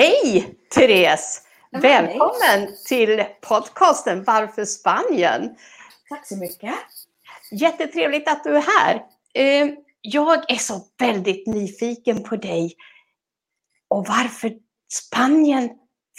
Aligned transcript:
Hej 0.00 0.54
Therese! 0.74 1.42
Ja, 1.70 1.80
Välkommen 1.80 2.32
hej. 2.42 2.76
till 2.86 3.24
podcasten 3.40 4.24
Varför 4.24 4.64
Spanien? 4.64 5.56
Tack 6.08 6.26
så 6.26 6.36
mycket. 6.36 6.74
Jättetrevligt 7.50 8.28
att 8.28 8.44
du 8.44 8.56
är 8.56 8.64
här. 8.78 9.04
Eh, 9.34 9.68
Jag 10.00 10.50
är 10.50 10.56
så 10.56 10.80
väldigt 10.98 11.46
nyfiken 11.46 12.22
på 12.22 12.36
dig. 12.36 12.74
Och 13.88 14.06
varför 14.08 14.52
Spanien 14.92 15.70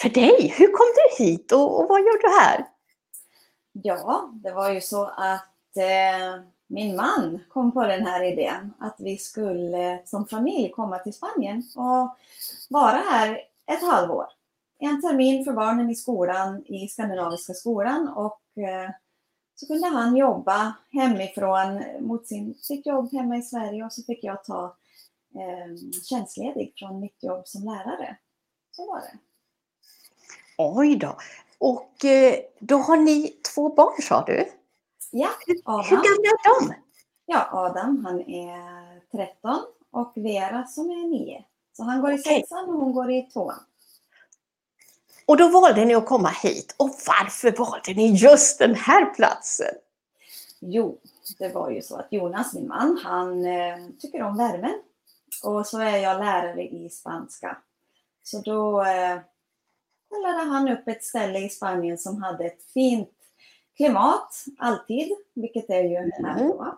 för 0.01 0.09
dig? 0.09 0.53
Hur 0.57 0.67
kom 0.67 0.87
du 0.95 1.23
hit 1.23 1.51
och, 1.51 1.79
och 1.79 1.89
vad 1.89 1.99
gör 1.99 2.21
du 2.21 2.39
här? 2.41 2.65
Ja, 3.71 4.31
det 4.33 4.51
var 4.51 4.71
ju 4.71 4.81
så 4.81 5.05
att 5.05 5.77
eh, 5.77 6.43
min 6.67 6.95
man 6.95 7.39
kom 7.49 7.71
på 7.71 7.83
den 7.83 8.05
här 8.05 8.23
idén 8.23 8.73
att 8.79 8.95
vi 8.99 9.17
skulle 9.17 10.01
som 10.05 10.27
familj 10.27 10.71
komma 10.71 10.99
till 10.99 11.13
Spanien 11.13 11.63
och 11.75 12.17
vara 12.69 13.01
här 13.09 13.50
ett 13.71 13.81
halvår. 13.81 14.25
En 14.79 15.01
termin 15.01 15.45
för 15.45 15.53
barnen 15.53 15.89
i 15.89 15.95
skolan, 15.95 16.65
i 16.65 16.87
Skandinaviska 16.87 17.53
skolan 17.53 18.07
och 18.07 18.41
eh, 18.57 18.89
så 19.55 19.67
kunde 19.67 19.87
han 19.87 20.17
jobba 20.17 20.73
hemifrån 20.91 21.83
mot 21.99 22.27
sin, 22.27 22.55
sitt 22.55 22.85
jobb 22.85 23.11
hemma 23.11 23.37
i 23.37 23.41
Sverige 23.41 23.85
och 23.85 23.93
så 23.93 24.03
fick 24.03 24.23
jag 24.23 24.43
ta 24.43 24.77
eh, 25.35 25.75
tjänstledig 26.09 26.73
från 26.77 26.99
mitt 26.99 27.23
jobb 27.23 27.47
som 27.47 27.63
lärare. 27.63 28.17
Så 28.71 28.87
var 28.87 28.99
det. 28.99 29.17
Oj 30.57 30.95
då. 30.95 31.17
Och 31.57 32.05
eh, 32.05 32.35
då 32.59 32.77
har 32.77 32.97
ni 32.97 33.27
två 33.27 33.69
barn 33.75 34.01
sa 34.01 34.23
du? 34.25 34.51
Ja, 35.11 35.29
Hur 35.47 35.61
Adam. 35.65 35.89
gamla 35.89 36.05
är 36.05 36.67
de? 36.67 36.73
Ja, 37.25 37.49
Adam 37.51 38.05
han 38.05 38.21
är 38.21 38.99
13 39.11 39.59
och 39.91 40.13
Vera 40.15 40.65
som 40.65 40.89
är 40.89 41.09
9. 41.09 41.45
Så 41.73 41.83
han 41.83 42.01
går 42.01 42.13
i 42.13 42.17
sexan 42.17 42.69
och 42.69 42.75
hon 42.75 42.93
går 42.93 43.11
i 43.11 43.21
tvåan. 43.21 43.63
Och 45.25 45.37
då 45.37 45.49
valde 45.49 45.85
ni 45.85 45.95
att 45.95 46.05
komma 46.05 46.29
hit. 46.29 46.75
Och 46.77 46.89
varför 47.07 47.51
valde 47.51 47.93
ni 47.93 48.11
just 48.11 48.59
den 48.59 48.75
här 48.75 49.05
platsen? 49.05 49.75
Jo, 50.59 50.97
det 51.39 51.49
var 51.49 51.69
ju 51.69 51.81
så 51.81 51.95
att 51.95 52.07
Jonas, 52.09 52.53
min 52.53 52.67
man, 52.67 52.99
han 53.03 53.45
eh, 53.45 53.77
tycker 53.99 54.23
om 54.23 54.37
värmen. 54.37 54.81
Och 55.43 55.67
så 55.67 55.79
är 55.79 55.97
jag 55.97 56.19
lärare 56.19 56.63
i 56.63 56.89
spanska. 56.89 57.57
Så 58.23 58.39
då 58.39 58.83
eh, 58.83 59.19
kollade 60.09 60.49
han 60.49 60.69
upp 60.69 60.87
ett 60.87 61.03
ställe 61.03 61.39
i 61.39 61.49
Spanien 61.49 61.97
som 61.97 62.23
hade 62.23 62.45
ett 62.45 62.63
fint 62.73 63.09
klimat, 63.77 64.45
alltid, 64.57 65.11
vilket 65.33 65.69
är 65.69 65.83
ju 65.83 65.95
här 65.95 66.35
Mm. 66.35 66.47
då. 66.47 66.77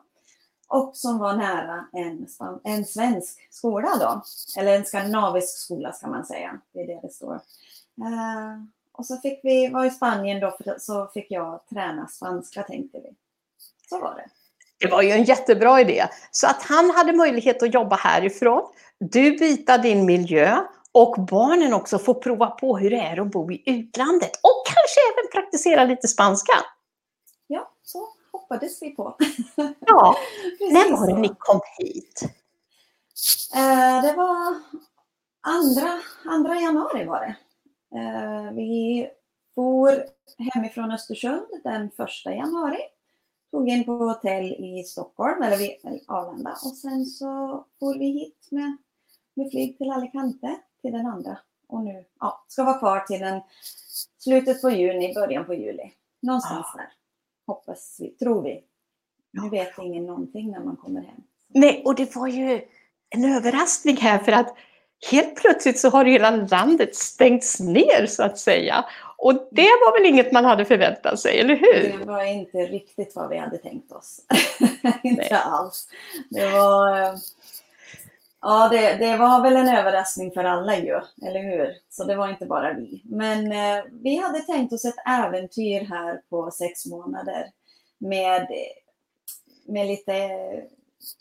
Och 0.73 0.97
som 0.97 1.19
var 1.19 1.33
nära 1.33 1.85
en, 1.93 2.27
en 2.63 2.85
svensk 2.85 3.47
skola 3.49 3.89
då. 3.99 4.23
Eller 4.61 4.75
en 4.75 4.85
skandinavisk 4.85 5.57
skola 5.57 5.91
ska 5.91 6.07
man 6.07 6.25
säga. 6.25 6.59
Det 6.73 6.79
är 6.79 6.88
det 6.88 6.99
det 7.02 7.13
står. 7.13 7.33
Eh, 7.33 8.63
och 8.91 9.05
så 9.05 9.17
fick 9.17 9.39
vi 9.44 9.67
vara 9.67 9.85
i 9.85 9.91
Spanien 9.91 10.39
då, 10.39 10.51
för 10.51 10.75
så 10.79 11.07
fick 11.13 11.31
jag 11.31 11.61
träna 11.69 12.07
spanska 12.07 12.63
tänkte 12.63 12.99
vi. 13.03 13.16
Så 13.89 13.99
var 13.99 14.16
det. 14.16 14.25
Det 14.79 14.91
var 14.91 15.01
ju 15.01 15.11
en 15.11 15.23
jättebra 15.23 15.81
idé. 15.81 16.07
Så 16.31 16.47
att 16.47 16.63
han 16.63 16.89
hade 16.89 17.13
möjlighet 17.13 17.63
att 17.63 17.73
jobba 17.73 17.95
härifrån, 17.95 18.63
du 18.99 19.38
byta 19.38 19.77
din 19.77 20.05
miljö 20.05 20.57
och 20.91 21.25
barnen 21.25 21.73
också 21.73 21.99
får 21.99 22.13
prova 22.13 22.47
på 22.47 22.77
hur 22.77 22.89
det 22.89 22.99
är 22.99 23.21
att 23.21 23.31
bo 23.31 23.51
i 23.51 23.63
utlandet 23.66 24.31
och 24.31 24.66
kanske 24.66 24.99
även 25.13 25.31
praktisera 25.31 25.83
lite 25.83 26.07
spanska. 26.07 26.53
Ja, 27.47 27.71
så 27.83 28.07
hoppades 28.44 28.81
vi 28.81 28.89
på. 28.89 29.17
Ja, 29.80 30.16
när 30.72 30.91
var 30.91 31.08
det 31.08 31.19
ni 31.19 31.30
kom 31.38 31.61
hit? 31.77 32.22
Eh, 33.56 34.01
det 34.01 34.13
var 34.17 34.56
andra, 35.41 36.00
andra 36.25 36.56
januari 36.56 37.06
var 37.06 37.19
det. 37.19 37.35
Eh, 38.00 38.51
vi 38.51 39.09
for 39.56 40.06
hemifrån 40.38 40.91
Östersund 40.91 41.47
den 41.63 41.91
första 41.91 42.34
januari. 42.34 42.79
Tog 43.51 43.69
in 43.69 43.84
på 43.84 43.91
hotell 43.91 44.46
i 44.46 44.84
Stockholm, 44.84 45.44
eller 45.44 45.57
vid 45.57 46.01
Arlanda. 46.07 46.51
Och 46.51 46.78
sen 46.78 47.06
så 47.06 47.66
for 47.79 48.00
vi 48.00 48.06
hit 48.06 48.47
med, 48.51 48.78
med 49.34 49.51
flyg 49.51 49.78
till 49.78 49.91
Alicante 49.91 50.59
till 50.81 50.91
den 50.91 51.06
andra. 51.06 51.38
Och 51.67 51.81
nu 51.81 52.06
ja, 52.19 52.46
ska 52.47 52.63
vara 52.63 52.79
kvar 52.79 53.00
till 53.00 53.19
den, 53.19 53.41
slutet 54.17 54.62
på 54.62 54.69
juni, 54.69 55.13
början 55.13 55.46
på 55.46 55.53
juli. 55.53 55.94
Någonstans 56.22 56.67
där. 56.75 56.94
Hoppas 57.47 57.97
vi, 57.99 58.09
tror 58.09 58.41
vi. 58.41 58.63
Nu 59.31 59.49
vet 59.49 59.77
ingen 59.77 60.05
någonting 60.05 60.51
när 60.51 60.59
man 60.59 60.75
kommer 60.75 61.01
hem. 61.01 61.21
Nej, 61.47 61.81
och 61.85 61.95
det 61.95 62.15
var 62.15 62.27
ju 62.27 62.61
en 63.09 63.35
överraskning 63.35 63.97
här 63.97 64.19
för 64.19 64.31
att 64.31 64.55
helt 65.11 65.35
plötsligt 65.35 65.79
så 65.79 65.89
har 65.89 66.05
hela 66.05 66.31
landet 66.31 66.95
stängts 66.95 67.59
ner 67.59 68.05
så 68.05 68.23
att 68.23 68.37
säga. 68.37 68.85
Och 69.17 69.33
det 69.51 69.61
var 69.61 69.99
väl 69.99 70.09
inget 70.09 70.31
man 70.31 70.45
hade 70.45 70.65
förväntat 70.65 71.19
sig, 71.19 71.39
eller 71.39 71.55
hur? 71.55 71.97
Det 71.99 72.05
var 72.05 72.23
inte 72.23 72.57
riktigt 72.57 73.15
vad 73.15 73.29
vi 73.29 73.37
hade 73.37 73.57
tänkt 73.57 73.91
oss. 73.91 74.19
Inte 75.03 75.37
alls. 75.37 75.87
Det 76.29 76.49
var, 76.49 77.01
eh, 77.01 77.13
ja, 78.43 78.69
det, 78.69 78.95
det 78.95 79.17
var 79.17 79.41
väl 79.41 79.55
en 79.55 79.67
överraskning 79.67 80.31
för 80.31 80.43
alla 80.43 80.77
ju, 80.77 81.01
eller 81.21 81.43
hur? 81.43 81.77
Så 81.89 82.03
det 82.03 82.15
var 82.15 82.29
inte 82.29 82.45
bara 82.45 82.73
vi. 82.73 83.01
Men 83.05 83.51
eh, 83.51 83.83
vi 83.91 84.17
hade 84.17 84.39
tänkt 84.39 84.73
oss 84.73 84.85
ett 84.85 85.07
äventyr 85.07 85.81
här 85.81 86.21
på 86.29 86.51
sex 86.51 86.85
månader 86.85 87.51
med, 87.97 88.47
med 89.65 89.87
lite, 89.87 90.29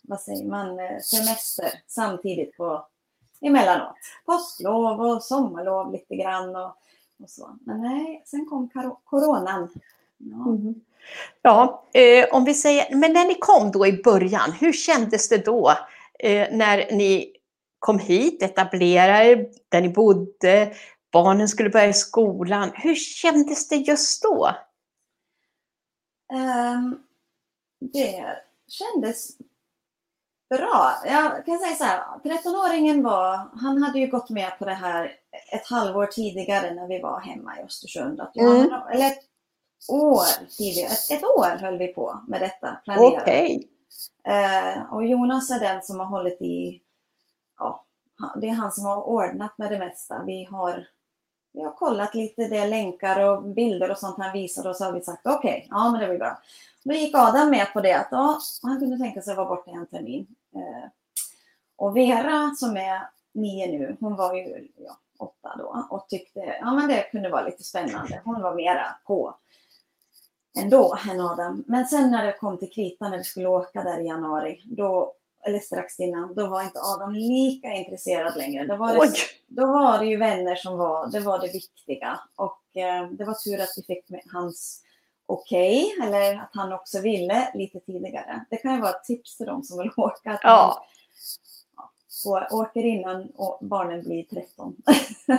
vad 0.03 0.21
säger 0.21 0.45
man, 0.45 0.79
eh, 0.79 0.99
semester 0.99 1.73
samtidigt 1.87 2.57
på 2.57 2.87
emellanåt. 3.41 3.95
Påsklov 4.27 5.01
och 5.01 5.25
sommarlov 5.25 5.93
lite 5.93 6.17
grann 6.17 6.57
och, 6.57 6.77
och 7.23 7.31
så. 7.31 7.57
Men 7.61 7.83
nej, 7.83 8.23
sen 8.27 8.47
kom 8.47 8.69
coronan. 9.05 9.69
Ja. 10.19 10.51
Mm. 10.51 10.75
Ja, 11.43 11.85
eh, 11.93 12.27
om 12.33 12.45
vi 12.45 12.55
säger, 12.55 12.97
men 12.97 13.13
när 13.13 13.25
ni 13.25 13.35
kom 13.35 13.71
då 13.71 13.87
i 13.87 14.03
början, 14.03 14.53
hur 14.61 14.73
kändes 14.73 15.29
det 15.29 15.45
då 15.45 15.73
eh, 16.23 16.49
när 16.51 16.93
ni 16.93 17.37
kom 17.79 17.99
hit, 17.99 18.43
etablerade 18.43 19.25
er, 19.25 19.47
där 19.69 19.81
ni 19.81 19.89
bodde, 19.89 20.73
barnen 21.13 21.49
skulle 21.49 21.71
börja 21.71 21.89
i 21.89 21.93
skolan. 21.93 22.71
Hur 22.75 22.95
kändes 22.95 23.69
det 23.69 23.77
just 23.77 24.23
då? 24.23 24.51
Ehm, 26.33 26.99
det 27.93 28.25
kändes 28.69 29.29
bra. 30.51 30.95
Jag 31.05 31.47
kan 31.47 31.59
säga 31.59 31.75
så 31.75 31.85
här, 31.85 32.03
13-åringen 32.25 33.03
var, 33.03 33.51
han 33.61 33.83
hade 33.83 33.99
ju 33.99 34.07
gått 34.07 34.31
med 34.31 34.59
på 34.59 34.65
det 34.65 34.75
här 34.75 35.13
ett 35.53 35.67
halvår 35.67 36.07
tidigare 36.07 36.75
när 36.75 36.89
vi 36.89 37.01
var 37.01 37.21
hemma 37.21 37.59
i 37.59 37.63
Östersund. 37.63 38.21
Att, 38.21 38.31
ja, 38.35 38.55
Mm. 38.55 38.73
Eller 38.93 39.07
ett 39.07 39.23
år 39.89 40.47
tidigare, 40.59 40.93
ett, 40.93 41.11
ett 41.11 41.25
år 41.25 41.57
höll 41.61 41.79
vi 41.79 41.89
på 41.89 42.21
med 42.29 42.41
detta, 42.41 42.81
planera. 42.85 43.23
Okej. 43.23 43.72
Eh, 44.25 44.93
och 44.93 45.07
Jonas 45.07 45.51
är 45.51 45.61
den 45.61 45.83
som 45.83 46.01
har 46.01 46.07
hållit 46.07 46.43
i, 46.43 46.83
ja, 47.59 47.85
det 48.37 48.49
är 48.49 48.55
han 48.55 48.73
som 48.73 48.85
har 48.85 49.03
ordnat 49.03 49.59
med 49.59 49.73
det 49.73 49.79
mesta. 49.79 50.23
Vi 50.27 50.45
har, 50.45 50.89
vi 51.53 51.63
har 51.63 51.73
kollat 51.73 52.15
lite, 52.15 52.49
det 52.49 52.59
är 52.59 52.69
länkar 52.69 53.21
och 53.21 53.43
bilder 53.43 53.91
och 53.91 53.99
sånt 53.99 54.19
han 54.19 54.33
visade 54.33 54.69
och 54.69 54.77
så 54.77 54.85
har 54.85 54.93
vi 54.93 55.01
sagt 55.01 55.27
okej, 55.27 55.67
ja 55.71 55.91
men 55.91 56.01
det 56.01 56.07
blir 56.07 56.19
bra. 56.19 56.39
Då 56.85 56.95
gick 56.95 57.15
Adam 57.15 57.51
med 57.51 57.73
på 57.73 57.81
det 57.81 57.95
att 57.95 58.09
ja, 58.11 58.41
han 58.63 58.79
kunde 58.79 58.99
tänka 58.99 59.23
sig 59.23 59.31
att 59.31 59.37
vara 59.37 59.49
borta 59.49 59.71
en 59.71 59.87
termin. 59.87 60.27
Eh, 60.55 60.89
och 61.77 61.97
Vera 61.97 62.55
som 62.57 62.77
är 62.77 63.09
nio 63.33 63.67
nu, 63.67 63.97
hon 64.01 64.17
var 64.17 64.35
ju 64.35 64.69
ja, 64.77 64.97
åtta 65.19 65.55
då 65.59 65.87
och 65.91 66.09
tyckte 66.09 66.57
ja, 66.61 66.75
men 66.75 66.89
det 66.89 67.03
kunde 67.11 67.29
vara 67.29 67.45
lite 67.45 67.63
spännande. 67.63 68.21
Hon 68.25 68.43
var 68.43 68.55
mera 68.55 68.87
på 69.07 69.35
ändå 70.59 70.97
än 71.11 71.21
Adam. 71.21 71.65
Men 71.67 71.87
sen 71.87 72.11
när 72.11 72.27
det 72.27 72.33
kom 72.33 72.59
till 72.59 72.71
kritan 72.71 73.11
när 73.11 73.19
vi 73.19 73.25
skulle 73.25 73.49
åka 73.49 73.83
där 73.83 74.01
i 74.01 74.07
januari, 74.07 74.63
då, 74.65 75.13
eller 75.47 75.59
strax 75.59 76.01
innan, 76.01 76.35
då 76.35 76.47
var 76.47 76.63
inte 76.63 76.81
Adam 76.81 77.13
lika 77.15 77.69
intresserad 77.69 78.37
längre. 78.37 78.67
Då 78.67 78.77
var 78.77 78.93
det, 78.93 79.01
Oj! 79.01 79.13
då 79.49 79.67
var 79.67 79.99
det 79.99 80.07
ju 80.07 80.17
vänner 80.17 80.55
som 80.55 80.79
var, 80.79 81.07
det 81.11 81.21
var 81.21 81.39
det 81.39 81.53
viktiga. 81.53 82.21
Och 82.37 82.77
eh, 82.77 83.09
det 83.11 83.25
var 83.25 83.35
tur 83.35 83.61
att 83.63 83.75
vi 83.77 83.83
fick 83.95 84.11
med 84.11 84.23
hans 84.33 84.83
okej, 85.27 85.97
eller 86.03 86.35
att 86.35 86.51
han 86.53 86.73
också 86.73 87.01
ville 87.01 87.53
lite 87.55 87.81
tidigare. 87.81 88.45
Det 88.51 88.57
kan 88.57 88.75
ju 88.75 88.81
vara 88.81 88.91
ett 88.93 89.05
tips 89.05 89.37
till 89.37 89.47
de 89.47 89.63
som 89.63 89.79
vill 89.79 89.91
åka. 89.97 90.31
Att 90.33 90.41
Ja. 90.43 90.75
man 90.77 90.85
går, 92.25 92.49
åker 92.53 92.85
innan 92.85 93.31
och 93.37 93.59
barnen 93.61 94.03
blir 94.03 94.25
13. 94.25 94.77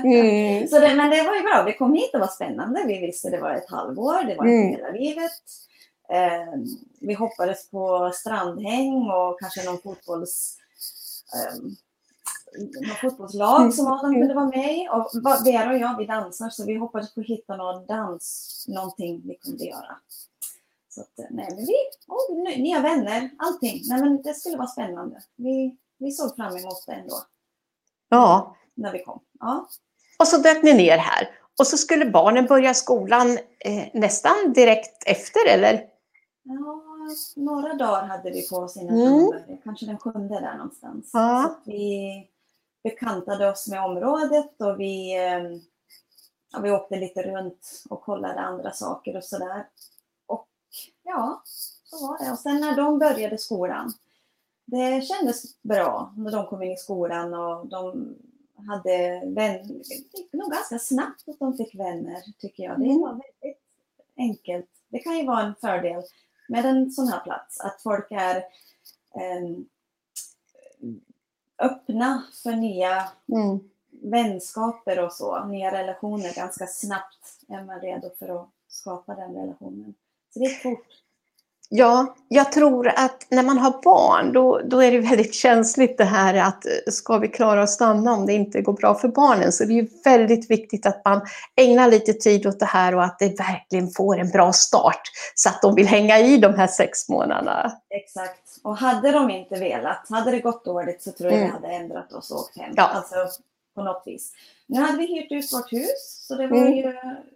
Mm. 0.04 0.68
Så 0.68 0.80
det, 0.80 0.96
men 0.96 1.10
det 1.10 1.24
var 1.24 1.36
ju 1.36 1.42
bra. 1.42 1.64
Vi 1.66 1.74
kom 1.74 1.94
hit, 1.94 2.10
det 2.12 2.20
var 2.20 2.28
spännande. 2.28 2.84
Vi 2.88 2.98
visste 3.00 3.30
det 3.30 3.42
var 3.42 3.52
ett 3.52 3.70
halvår, 3.70 4.24
det 4.24 4.36
var 4.36 4.46
Mm. 4.46 4.70
hela 4.70 4.90
livet. 4.92 5.32
Eh, 6.10 6.62
vi 7.00 7.14
hoppades 7.14 7.70
på 7.70 8.12
strandhäng 8.14 8.94
och 9.12 9.40
kanske 9.40 9.64
någon 9.66 9.82
fotbolls... 9.82 10.58
Eh, 11.36 11.64
något 12.88 12.98
fotbollslag 13.02 13.74
som 13.74 13.88
Adam 13.88 14.14
kunde 14.14 14.34
vara 14.34 14.46
med 14.46 14.78
i. 14.78 14.88
Och 14.92 15.12
Vera 15.46 15.72
och 15.72 15.78
jag, 15.78 15.98
vi 15.98 16.06
dansar, 16.06 16.50
så 16.50 16.66
vi 16.66 16.76
hoppades 16.76 17.14
på 17.14 17.22
att 17.22 17.28
hitta 17.28 17.56
någon 17.56 17.86
dans, 17.86 18.66
någonting 18.70 19.22
vi 19.26 19.36
kunde 19.36 19.64
göra. 19.66 19.98
Så 20.90 21.02
att, 21.02 21.10
nej, 21.30 21.48
men 21.50 21.58
vi, 21.66 21.74
oh, 22.08 22.44
ny- 22.44 22.64
nya 22.64 22.80
vänner, 22.80 23.30
allting. 23.38 23.82
Nej, 23.90 24.02
men 24.02 24.22
det 24.22 24.34
skulle 24.34 24.58
vara 24.58 24.68
spännande. 24.68 25.22
Vi, 25.36 25.78
vi 25.98 26.12
såg 26.12 26.36
fram 26.36 26.58
emot 26.58 26.86
det 26.88 26.94
ändå, 26.94 27.16
Ja. 28.10 28.56
när 28.76 28.92
vi 28.92 29.04
kom. 29.04 29.20
Ja. 29.40 29.68
Och 30.20 30.28
så 30.28 30.38
dök 30.38 30.64
ni 30.64 30.74
ner 30.74 30.98
här. 30.98 31.30
Och 31.60 31.68
så 31.68 31.78
skulle 31.78 32.06
barnen 32.06 32.46
börja 32.46 32.74
skolan 32.74 33.38
eh, 33.60 33.88
nästan 33.94 34.54
direkt 34.56 35.04
efter, 35.06 35.48
eller? 35.50 35.86
Ja, 36.44 36.82
några 37.36 37.74
dagar 37.74 38.04
hade 38.08 38.32
vi 38.32 38.50
på 38.50 38.56
oss 38.56 38.78
innan 38.78 39.02
Mm. 39.02 39.26
började. 39.30 39.58
Kanske 39.64 39.86
den 39.86 39.98
sjunde 40.00 40.40
där 40.40 40.58
någonstans. 40.58 41.10
Ja. 41.14 41.56
Vi 41.66 42.28
bekantade 42.84 43.50
oss 43.50 43.68
med 43.68 43.86
området 43.86 44.62
och 44.62 44.80
vi, 44.80 45.18
eh, 45.18 45.60
ja, 46.54 46.60
vi 46.64 46.72
åkte 46.72 46.96
lite 46.96 47.22
runt 47.24 47.84
och 47.90 48.02
kollade 48.02 48.40
andra 48.40 48.72
saker 48.72 49.18
och 49.18 49.24
sådär. 49.24 49.68
Och 50.28 50.48
ja, 51.04 51.42
så 51.84 52.08
var 52.08 52.26
det. 52.26 52.32
Och 52.32 52.40
sen 52.40 52.60
när 52.62 52.76
de 52.76 53.00
började 53.00 53.38
skolan, 53.38 53.94
det 54.66 55.02
kändes 55.02 55.62
bra 55.62 56.14
när 56.18 56.32
de 56.32 56.46
kom 56.48 56.64
in 56.64 56.72
i 56.72 56.78
skolan 56.78 57.34
och 57.34 57.68
de 57.68 58.16
hade 58.68 59.22
vänner. 59.26 59.64
Det 60.32 60.38
nog 60.38 60.52
ganska 60.52 60.80
snabbt 60.80 61.28
att 61.30 61.40
de 61.40 61.58
fick 61.58 61.76
vänner, 61.76 62.22
tycker 62.40 62.64
jag. 62.64 62.80
Det 62.80 62.86
Mm. 62.86 63.02
var 63.02 63.10
väldigt 63.12 63.62
enkelt. 64.18 64.70
Det 64.90 65.00
kan 65.00 65.18
ju 65.18 65.26
vara 65.26 65.42
en 65.42 65.56
fördel 65.62 66.04
med 66.50 66.66
en 66.66 66.92
sån 66.92 67.08
här 67.08 67.20
plats, 67.20 67.60
att 67.60 67.82
folk 67.82 68.08
är 68.12 68.36
eh, 69.16 69.58
öppna 71.60 72.24
för 72.44 72.52
nya 72.52 73.12
Mm. 73.34 73.60
vänskaper 73.92 75.00
och 75.06 75.14
så, 75.14 75.46
nya 75.46 75.72
relationer 75.72 76.36
ganska 76.36 76.68
snabbt 76.68 77.40
är 77.48 77.64
man 77.64 77.80
redo 77.80 78.10
för 78.20 78.42
att 78.42 78.50
skapa 78.68 79.16
den 79.16 79.34
relationen. 79.36 79.94
Så 80.34 80.40
det 80.40 80.46
är 80.46 80.50
fort. 80.50 80.86
Ja, 81.76 82.16
jag 82.28 82.52
tror 82.52 82.88
att 82.88 83.28
när 83.30 83.44
man 83.44 83.58
har 83.58 83.82
barn 83.84 84.34
då, 84.34 84.62
då 84.66 84.84
är 84.84 84.92
det 84.92 85.00
väldigt 85.00 85.34
känsligt 85.34 85.98
det 85.98 86.04
här 86.04 86.34
att 86.34 86.66
eh, 86.66 86.72
ska 86.92 87.18
vi 87.18 87.28
klara 87.28 87.64
att 87.64 87.70
stanna 87.70 88.14
om 88.14 88.26
det 88.26 88.34
inte 88.34 88.62
går 88.62 88.74
bra 88.74 88.96
för 88.96 89.08
barnen? 89.08 89.52
Så 89.52 89.66
det 89.66 89.80
är 89.80 89.88
väldigt 90.04 90.52
viktigt 90.52 90.86
att 90.86 91.02
man 91.06 91.22
ägnar 91.56 91.88
lite 91.88 92.14
tid 92.14 92.48
åt 92.48 92.60
det 92.60 92.66
här 92.66 92.96
och 92.96 93.04
att 93.04 93.20
det 93.20 93.40
verkligen 93.40 93.90
får 93.90 94.20
en 94.20 94.30
bra 94.30 94.54
start 94.54 95.02
så 95.36 95.50
att 95.50 95.62
de 95.62 95.76
vill 95.76 95.88
hänga 95.88 96.20
i 96.20 96.38
de 96.38 96.54
här 96.54 96.68
sex 96.68 97.10
månaderna. 97.10 97.72
Exakt. 97.90 98.60
Och 98.64 98.78
hade 98.78 99.12
de 99.12 99.30
inte 99.30 99.56
velat, 99.56 100.10
hade 100.10 100.32
det 100.32 100.40
gått 100.40 100.66
dåligt 100.66 101.02
så 101.02 101.12
tror 101.12 101.32
jag 101.32 101.40
Mm. 101.40 101.52
vi 101.62 101.68
hade 101.68 101.76
ändrat 101.76 102.14
oss 102.14 102.32
och 102.32 102.40
åkt 102.40 102.58
hem. 102.58 102.74
Ja. 102.76 102.84
Alltså 102.84 103.16
på 103.76 103.84
något 103.84 104.04
vis. 104.06 104.32
Nu 104.68 104.80
hade 104.82 104.98
vi 104.98 105.06
hyrt 105.06 105.32
ut 105.32 105.54
vårt 105.54 105.74
hus, 105.74 106.26
så 106.28 106.36
det 106.36 106.48
var 106.48 106.58
Mm. 106.58 106.74
ju, 106.74 106.94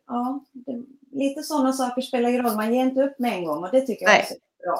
ja, 0.07 0.43
det, 0.53 0.83
lite 1.11 1.43
sådana 1.43 1.73
saker 1.73 2.01
spelar 2.01 2.29
ju 2.29 2.41
roll. 2.41 2.55
Man 2.55 2.73
ger 2.73 2.81
inte 2.81 3.01
upp 3.03 3.19
med 3.19 3.33
en 3.33 3.45
gång 3.45 3.63
och 3.63 3.71
det 3.71 3.81
tycker 3.81 4.05
jag 4.05 4.11
Nej. 4.11 4.21
också 4.21 4.33
är 4.33 4.65
bra. 4.65 4.77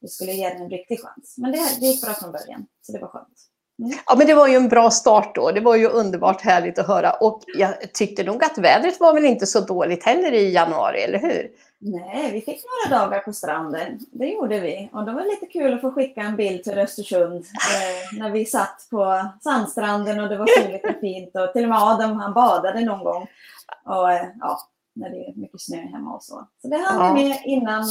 Vi 0.00 0.08
skulle 0.08 0.32
ge 0.32 0.48
den 0.48 0.62
en 0.62 0.70
riktig 0.70 1.00
chans. 1.02 1.34
Men 1.38 1.52
det, 1.52 1.58
det 1.80 1.86
gick 1.86 2.02
bra 2.04 2.12
från 2.14 2.32
början, 2.32 2.66
så 2.82 2.92
det 2.92 2.98
var 2.98 3.08
skönt. 3.08 3.28
Ja, 4.06 4.14
men 4.18 4.26
det 4.26 4.34
var 4.34 4.48
ju 4.48 4.54
en 4.56 4.68
bra 4.68 4.90
start 4.90 5.34
då. 5.34 5.50
Det 5.52 5.60
var 5.60 5.76
ju 5.76 5.88
underbart 5.88 6.40
härligt 6.40 6.78
att 6.78 6.86
höra. 6.86 7.12
Och 7.12 7.42
jag 7.58 7.92
tyckte 7.94 8.22
nog 8.24 8.44
att 8.44 8.58
vädret 8.58 9.00
var 9.00 9.14
väl 9.14 9.24
inte 9.24 9.46
så 9.46 9.60
dåligt 9.60 10.04
heller 10.04 10.32
i 10.32 10.52
januari, 10.52 11.00
eller 11.02 11.18
hur? 11.18 11.50
Nej, 11.80 12.32
vi 12.32 12.40
fick 12.40 12.62
några 12.64 13.00
dagar 13.00 13.20
på 13.20 13.32
stranden. 13.32 13.98
Det 14.12 14.26
gjorde 14.26 14.60
vi. 14.60 14.90
Och 14.92 15.04
det 15.04 15.12
var 15.12 15.22
lite 15.22 15.46
kul 15.46 15.74
att 15.74 15.80
få 15.80 15.92
skicka 15.92 16.20
en 16.20 16.36
bild 16.36 16.64
till 16.64 16.78
Östersund 16.78 17.44
eh, 17.44 18.18
när 18.18 18.30
vi 18.30 18.46
satt 18.46 18.86
på 18.90 19.28
sandstranden 19.42 20.20
och 20.20 20.28
det 20.28 20.36
var 20.36 20.46
soligt 20.62 20.84
och 20.84 21.00
fint. 21.00 21.36
Och 21.36 21.52
till 21.52 21.62
och 21.62 21.68
med 21.68 21.82
Adam 21.82 22.16
han 22.16 22.34
badade 22.34 22.80
någon 22.80 23.04
gång. 23.04 23.26
Och 23.84 24.12
eh, 24.12 24.26
ja, 24.40 24.60
när 24.94 25.10
det 25.10 25.16
är 25.16 25.34
mycket 25.34 25.60
snö 25.60 25.76
hemma 25.76 26.14
och 26.14 26.22
så. 26.22 26.48
Så 26.62 26.68
det 26.68 26.76
hann 26.76 27.06
Ja. 27.06 27.14
vi 27.14 27.28
med 27.28 27.38
innan, 27.44 27.84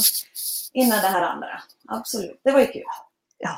innan 0.72 0.98
det 1.00 1.08
här 1.08 1.22
andra. 1.22 1.62
Absolut, 1.88 2.40
det 2.44 2.52
var 2.52 2.60
ju 2.60 2.66
kul. 2.66 2.82
Ja, 3.38 3.50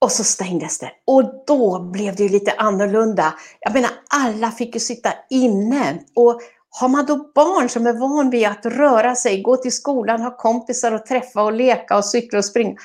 och 0.00 0.12
så 0.12 0.24
stängdes 0.24 0.78
det. 0.78 0.90
Och 1.04 1.44
då 1.46 1.80
blev 1.80 2.16
det 2.16 2.22
ju 2.22 2.28
lite 2.28 2.52
annorlunda. 2.58 3.34
Jag 3.60 3.72
menar, 3.72 3.90
alla 4.14 4.50
fick 4.50 4.74
ju 4.74 4.80
sitta 4.80 5.12
inne. 5.30 5.98
Och 6.14 6.40
har 6.70 6.88
man 6.88 7.06
då 7.06 7.16
barn 7.34 7.68
som 7.68 7.86
är 7.86 7.92
van 7.92 8.30
vid 8.30 8.46
att 8.46 8.66
röra 8.66 9.14
sig, 9.14 9.42
gå 9.42 9.56
till 9.56 9.72
skolan, 9.72 10.20
ha 10.22 10.36
kompisar 10.36 10.92
och 10.92 11.06
träffa 11.06 11.42
och 11.42 11.52
leka 11.52 11.96
och 11.96 12.04
cykla 12.04 12.38
och 12.38 12.44
springa, 12.44 12.76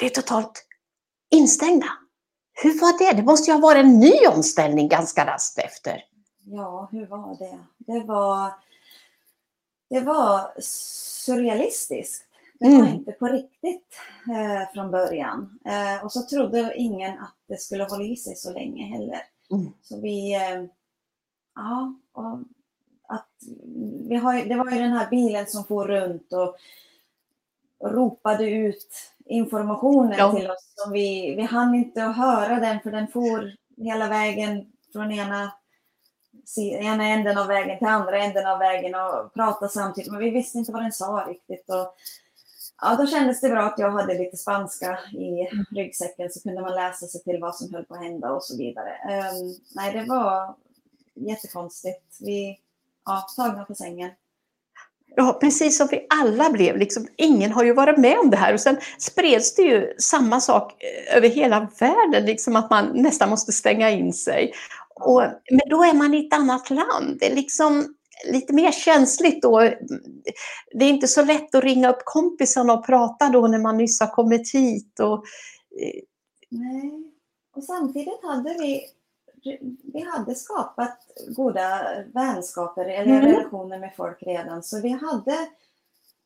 blir 0.00 0.08
totalt 0.10 0.66
instängda. 1.30 1.86
Hur 2.62 2.80
var 2.80 2.98
det? 2.98 3.16
Det 3.16 3.22
måste 3.22 3.50
ju 3.50 3.54
ha 3.54 3.60
varit 3.60 3.84
en 3.84 4.00
ny 4.00 4.12
omställning 4.36 4.88
ganska 4.88 5.26
raskt 5.26 5.58
efter. 5.58 6.04
Ja, 6.44 6.88
hur 6.92 7.06
var 7.06 7.36
det? 7.38 7.58
Det 7.92 8.00
var, 8.06 8.52
det 9.90 10.00
var 10.00 10.52
surrealistiskt. 10.62 12.24
Det 12.60 12.68
var 12.68 12.74
Mm. 12.74 12.94
inte 12.94 13.12
på 13.12 13.26
riktigt 13.26 13.94
eh, 14.30 14.72
från 14.74 14.90
början. 14.90 15.58
Eh, 15.64 16.04
och 16.04 16.12
så 16.12 16.22
trodde 16.22 16.74
ingen 16.76 17.18
att 17.18 17.34
det 17.48 17.60
skulle 17.60 17.84
hålla 17.84 18.04
i 18.04 18.16
sig 18.16 18.36
så 18.36 18.52
länge 18.52 18.84
heller. 18.84 19.20
Mm. 19.50 19.72
Så 19.82 20.00
vi, 20.00 20.34
eh, 20.34 20.64
ja, 21.54 21.94
och 22.12 22.38
att 23.08 23.28
vi 24.08 24.16
har, 24.16 24.44
det 24.44 24.54
var 24.54 24.70
ju 24.70 24.78
den 24.78 24.92
här 24.92 25.10
bilen 25.10 25.46
som 25.46 25.64
for 25.64 25.86
runt 25.88 26.32
och 26.32 26.56
ropade 27.84 28.50
ut 28.50 29.12
informationen 29.24 30.14
Ja. 30.18 30.32
till 30.32 30.50
oss. 30.50 30.72
Som 30.76 30.92
vi, 30.92 31.34
vi 31.34 31.42
hann 31.42 31.74
inte 31.74 32.04
att 32.04 32.16
höra 32.16 32.60
den 32.60 32.80
för 32.80 32.90
den 32.90 33.08
for 33.08 33.52
hela 33.76 34.08
vägen 34.08 34.72
från 34.92 35.12
ena, 35.12 35.52
ena 36.80 37.04
änden 37.06 37.38
av 37.38 37.46
vägen 37.46 37.78
till 37.78 37.86
andra 37.86 38.18
änden 38.24 38.46
av 38.46 38.58
vägen 38.58 38.94
och 38.94 39.34
pratade 39.34 39.72
samtidigt. 39.72 40.10
Men 40.12 40.20
vi 40.20 40.30
visste 40.30 40.58
inte 40.58 40.72
vad 40.72 40.82
den 40.82 40.92
sa 40.92 41.26
riktigt. 41.28 41.70
Och, 41.70 41.94
ja, 42.82 42.96
då 42.98 43.06
kändes 43.06 43.40
det 43.40 43.48
bra 43.48 43.62
att 43.62 43.78
jag 43.78 43.90
hade 43.90 44.18
lite 44.18 44.36
spanska 44.36 44.98
i 45.12 45.48
ryggsäcken 45.70 46.30
så 46.30 46.40
kunde 46.42 46.60
man 46.62 46.74
läsa 46.74 47.06
sig 47.06 47.22
till 47.22 47.40
vad 47.40 47.56
som 47.56 47.74
höll 47.74 47.84
på 47.84 47.94
att 47.94 48.02
hända 48.02 48.32
och 48.32 48.44
så 48.44 48.56
vidare. 48.56 48.90
Ehm, 48.90 49.54
nej, 49.74 49.92
det 49.92 50.04
var 50.08 50.54
jättekonstigt. 51.14 52.16
Vi, 52.20 52.58
ja, 53.08 53.26
tagna 53.36 53.64
på 53.64 53.74
sängen. 53.74 54.10
Ja, 55.16 55.38
precis 55.40 55.76
som 55.78 55.88
vi 55.90 56.06
alla 56.10 56.50
blev. 56.50 56.76
Liksom, 56.76 57.06
ingen 57.16 57.52
har 57.52 57.64
ju 57.64 57.74
varit 57.74 57.98
med 57.98 58.18
om 58.18 58.30
det 58.30 58.36
här. 58.36 58.54
Och 58.54 58.60
sen 58.60 58.76
spreds 58.98 59.54
det 59.54 59.62
ju 59.62 59.94
samma 59.98 60.40
sak 60.40 60.82
eh, 60.82 61.16
över 61.16 61.28
hela 61.28 61.70
världen, 61.80 62.26
liksom 62.26 62.56
att 62.56 62.70
man 62.70 62.90
nästan 62.94 63.30
måste 63.30 63.52
stänga 63.52 63.90
in 63.90 64.12
sig. 64.12 64.52
Och, 64.94 65.22
men 65.50 65.68
då 65.70 65.84
är 65.84 65.94
man 65.94 66.14
i 66.14 66.26
ett 66.26 66.34
annat 66.34 66.70
land. 66.70 67.16
Det 67.20 67.30
är 67.30 67.34
liksom 67.34 67.94
lite 68.32 68.52
mer 68.52 68.72
känsligt 68.72 69.42
då. 69.42 69.60
Det 70.72 70.84
är 70.84 70.88
inte 70.88 71.08
så 71.08 71.24
lätt 71.24 71.54
att 71.54 71.64
ringa 71.64 71.90
upp 71.90 72.02
kompisarna 72.04 72.72
och 72.72 72.86
prata 72.86 73.28
då 73.28 73.46
när 73.46 73.58
man 73.58 73.76
nyss 73.76 74.00
har 74.00 74.06
kommit 74.14 74.54
hit. 74.54 75.00
Och, 75.00 75.24
eh, 75.80 76.00
Nej. 76.50 77.12
Och 77.56 77.64
samtidigt 77.64 78.22
hade 78.22 78.54
vi, 78.60 78.80
vi 79.82 80.00
hade 80.00 80.34
skapat 80.34 80.98
goda 81.28 81.80
vänskaper 82.14 82.84
eller 82.84 83.12
Mm. 83.18 83.26
relationer 83.26 83.78
med 83.78 83.94
folk 83.96 84.22
redan. 84.22 84.62
Så 84.62 84.80
vi 84.80 84.88
hade, 84.88 85.48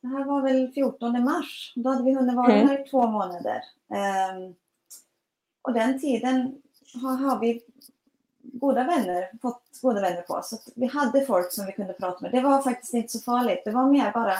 det 0.01 0.09
här 0.09 0.25
var 0.25 0.43
väl 0.43 0.73
14 0.73 1.25
mars, 1.25 1.73
då 1.77 1.91
hade 1.91 2.03
vi 2.05 2.15
hunnit 2.15 2.35
vara 2.37 2.53
Mm. 2.53 2.69
här 2.69 2.87
i 2.87 2.89
två 2.89 3.07
månader. 3.07 3.65
Ehm, 3.95 4.55
och 5.63 5.73
den 5.73 6.01
tiden 6.01 6.63
har, 7.03 7.17
har 7.17 7.39
vi 7.39 7.63
goda 8.43 8.85
vänner, 8.85 9.31
fått 9.43 9.63
goda 9.83 10.01
vänner 10.01 10.23
på. 10.23 10.41
Så 10.45 10.59
vi 10.75 10.87
hade 10.87 11.27
folk 11.27 11.53
som 11.53 11.67
vi 11.67 11.73
kunde 11.73 11.93
prata 11.93 12.19
med. 12.23 12.33
Det 12.33 12.41
var 12.41 12.63
faktiskt 12.63 12.95
inte 12.95 13.09
så 13.13 13.21
farligt. 13.21 13.63
Det 13.65 13.71
var 13.71 13.87
mer 13.91 14.13
bara, 14.13 14.35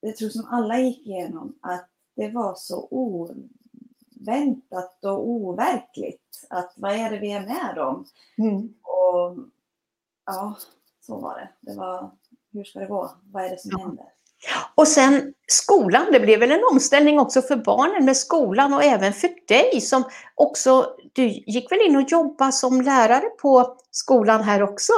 jag 0.00 0.16
tror 0.16 0.28
som 0.28 0.46
alla 0.50 0.78
gick 0.78 1.06
igenom, 1.06 1.54
att 1.60 1.88
det 2.16 2.28
var 2.30 2.54
så 2.54 2.88
oväntat 4.28 5.04
och 5.04 5.28
overkligt. 5.28 6.46
Att 6.50 6.72
vad 6.76 6.92
är 6.92 7.10
det 7.10 7.18
vi 7.18 7.32
är 7.32 7.40
med 7.40 7.78
om? 7.78 8.04
mm. 8.38 8.74
Och 8.82 9.36
ja, 10.26 10.56
så 11.06 11.18
var 11.20 11.34
det. 11.38 11.48
Det 11.72 11.78
var, 11.78 12.10
hur 12.52 12.64
ska 12.64 12.78
det 12.78 12.86
gå? 12.86 13.10
Vad 13.32 13.44
är 13.44 13.50
det 13.50 13.58
som 13.60 13.70
Ja. 13.74 13.78
händer? 13.86 14.04
Och 14.74 14.88
sen 14.88 15.34
skolan, 15.46 16.06
det 16.12 16.20
blev 16.20 16.40
väl 16.40 16.50
en 16.50 16.64
omställning 16.72 17.18
också 17.20 17.42
för 17.42 17.56
barnen 17.56 18.04
med 18.04 18.16
skolan 18.16 18.74
och 18.74 18.84
även 18.84 19.12
för 19.12 19.30
dig 19.48 19.80
som 19.80 20.04
också, 20.34 20.96
du 21.12 21.26
gick 21.26 21.72
väl 21.72 21.80
in 21.80 21.96
och 21.96 22.02
jobbade 22.02 22.52
som 22.52 22.80
lärare 22.80 23.28
på 23.42 23.76
skolan 23.90 24.42
här 24.42 24.62
också? 24.62 24.92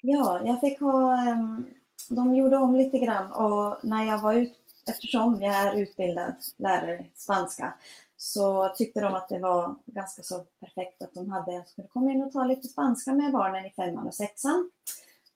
Ja, 0.00 0.40
jag 0.44 0.60
fick 0.60 0.80
ha, 0.80 1.12
ehm, 1.28 1.64
de 2.10 2.34
gjorde 2.34 2.56
om 2.56 2.74
lite 2.76 2.98
grann 2.98 3.32
och 3.32 3.76
när 3.82 4.04
jag 4.04 4.18
var 4.18 4.32
ut, 4.34 4.52
eftersom 4.90 5.42
jag 5.42 5.54
är 5.54 5.74
utbildad 5.78 6.34
lärare 6.58 6.94
i 6.98 7.10
spanska, 7.14 7.74
så 8.20 8.68
tyckte 8.68 9.00
de 9.00 9.14
att 9.14 9.28
det 9.28 9.38
var 9.38 9.74
ganska 9.86 10.22
så 10.22 10.44
perfekt 10.60 11.02
att 11.02 11.14
de 11.14 11.30
hade, 11.30 11.52
jag 11.52 11.68
skulle 11.68 11.88
komma 11.88 12.12
in 12.12 12.22
och 12.22 12.32
ta 12.32 12.44
lite 12.44 12.68
spanska 12.68 13.12
med 13.12 13.32
barnen 13.32 13.66
i 13.66 13.70
femman 13.70 14.06
och 14.06 14.14
sexan. 14.14 14.70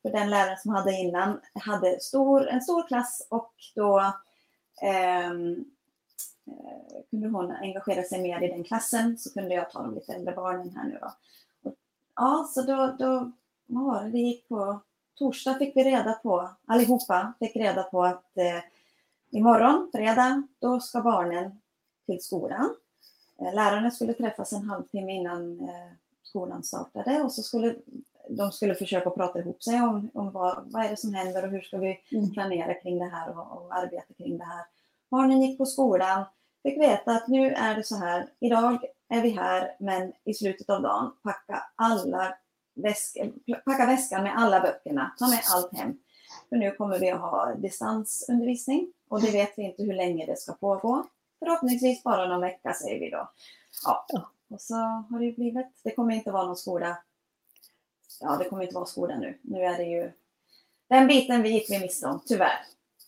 För 0.02 0.10
den 0.10 0.30
läraren 0.30 0.58
som 0.58 0.70
hade 0.70 0.92
innan 0.92 1.40
hade 1.54 2.00
stor, 2.00 2.48
en 2.48 2.60
stor 2.60 2.88
klass 2.88 3.26
och 3.30 3.52
då 3.74 4.12
ehm, 4.82 5.64
eh, 6.46 7.02
kunde 7.10 7.28
hon 7.28 7.50
engagera 7.50 8.02
sig 8.02 8.22
mer 8.22 8.42
i 8.42 8.48
den 8.48 8.64
klassen 8.64 9.18
så 9.18 9.32
kunde 9.32 9.54
jag 9.54 9.70
ta 9.70 9.82
de 9.82 9.94
lite 9.94 10.12
äldre 10.12 10.34
barnen 10.34 10.76
här 10.76 10.84
nu 10.84 10.98
då. 11.00 11.12
Och, 11.62 11.74
ja, 12.16 12.50
så 12.54 12.62
då, 12.62 12.96
då 12.98 13.32
vad 13.66 13.84
var 13.84 14.04
det, 14.04 14.10
det 14.10 14.18
gick 14.18 14.48
på 14.48 14.80
torsdag 15.14 15.54
fick 15.54 15.76
vi 15.76 15.84
reda 15.84 16.12
på, 16.12 16.50
allihopa 16.66 17.32
fick 17.38 17.56
reda 17.56 17.82
på 17.82 18.04
att 18.04 18.36
eh, 18.36 18.62
imorgon, 19.30 19.90
fredag, 19.92 20.42
då 20.58 20.80
ska 20.80 21.00
barnen 21.00 21.61
till 22.06 22.22
skolan. 22.22 22.74
Eh, 23.40 23.54
lärarna 23.54 23.90
skulle 23.90 24.14
träffas 24.14 24.52
en 24.52 24.62
halvtimme 24.62 25.12
innan 25.12 25.60
eh, 25.60 25.92
skolan 26.22 26.62
startade 26.62 27.22
och 27.22 27.32
så 27.32 27.42
skulle 27.42 27.74
de 28.28 28.52
skulle 28.52 28.74
försöka 28.74 29.10
prata 29.10 29.38
ihop 29.38 29.62
sig 29.62 29.80
om, 29.80 30.10
om 30.14 30.32
vad, 30.32 30.72
vad 30.72 30.84
är 30.84 30.90
det 30.90 30.96
som 30.96 31.14
händer 31.14 31.44
och 31.44 31.50
hur 31.50 31.60
ska 31.60 31.78
vi 31.78 32.00
Mm. 32.12 32.30
planera 32.32 32.74
kring 32.74 32.98
det 32.98 33.08
här 33.08 33.38
och, 33.38 33.62
och 33.62 33.76
arbeta 33.76 34.14
kring 34.14 34.38
det 34.38 34.44
här. 34.44 34.64
Barnen 35.10 35.42
gick 35.42 35.58
på 35.58 35.66
skolan, 35.66 36.24
fick 36.62 36.80
veta 36.80 37.10
att 37.10 37.28
nu 37.28 37.50
är 37.52 37.74
det 37.76 37.84
så 37.84 37.96
här, 37.96 38.28
idag 38.40 38.84
är 39.08 39.22
vi 39.22 39.30
här 39.30 39.76
men 39.80 40.12
i 40.24 40.34
slutet 40.34 40.70
av 40.70 40.82
dagen 40.82 41.12
packa 41.22 41.62
alla 41.74 42.34
väskor, 42.74 43.32
packa 43.64 43.86
väskan 43.86 44.22
med 44.22 44.38
alla 44.38 44.60
böckerna, 44.60 45.14
ta 45.18 45.28
med 45.28 45.40
allt 45.54 45.76
hem. 45.76 45.98
För 46.48 46.56
nu 46.56 46.70
kommer 46.70 46.98
vi 46.98 47.10
att 47.10 47.20
ha 47.20 47.54
distansundervisning 47.54 48.92
och 49.10 49.20
det 49.20 49.30
vet 49.30 49.52
vi 49.56 49.62
inte 49.62 49.82
hur 49.82 49.94
länge 49.94 50.26
det 50.26 50.38
ska 50.38 50.52
pågå. 50.52 51.04
Förhoppningsvis 51.44 52.02
bara 52.02 52.28
någon 52.28 52.40
vecka 52.40 52.72
säger 52.72 53.00
vi 53.00 53.10
då. 53.10 53.30
Ja. 53.84 54.06
Ja. 54.08 54.30
Och 54.50 54.60
så 54.60 54.74
har 54.74 55.18
det 55.18 55.24
ju 55.24 55.34
blivit, 55.34 55.80
det 55.84 55.94
kommer 55.94 56.14
inte 56.14 56.30
vara 56.30 56.46
någon 56.46 56.56
skola 56.56 56.96
ja, 58.20 58.36
det 58.36 58.44
kommer 58.44 58.62
inte 58.62 58.74
vara 58.74 58.86
skola 58.86 59.16
nu. 59.16 59.38
Nu 59.42 59.64
är 59.64 59.76
det 59.76 59.84
ju 59.84 60.12
den 60.88 61.06
biten 61.06 61.42
vi 61.42 61.50
gick 61.50 61.70
vi 61.70 61.78
miste 61.78 62.06
om, 62.06 62.22
tyvärr. 62.26 62.60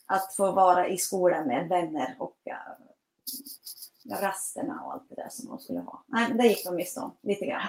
Att 0.06 0.34
få 0.34 0.52
vara 0.52 0.88
i 0.88 0.98
skolan 0.98 1.46
med 1.46 1.68
vänner 1.68 2.16
och 2.18 2.36
uh, 2.50 4.16
rasterna 4.20 4.82
och 4.84 4.92
allt 4.92 5.08
det 5.08 5.14
där 5.14 5.28
som 5.30 5.48
de 5.48 5.58
skulle 5.58 5.80
ha. 5.80 6.04
Nej, 6.06 6.32
det 6.34 6.46
gick 6.46 6.64
de 6.64 6.74
miste 6.76 7.00
om 7.00 7.16
lite 7.22 7.46
grann. 7.46 7.68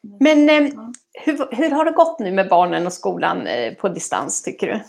Men 0.00 0.48
eh, 0.48 0.72
Ja. 0.74 0.92
hur, 1.12 1.56
hur 1.56 1.70
har 1.70 1.84
det 1.84 1.90
gått 1.90 2.18
nu 2.18 2.32
med 2.32 2.48
barnen 2.48 2.86
och 2.86 2.92
skolan 2.92 3.46
eh, 3.46 3.74
på 3.74 3.88
distans 3.88 4.42
tycker 4.42 4.66
du? 4.66 4.80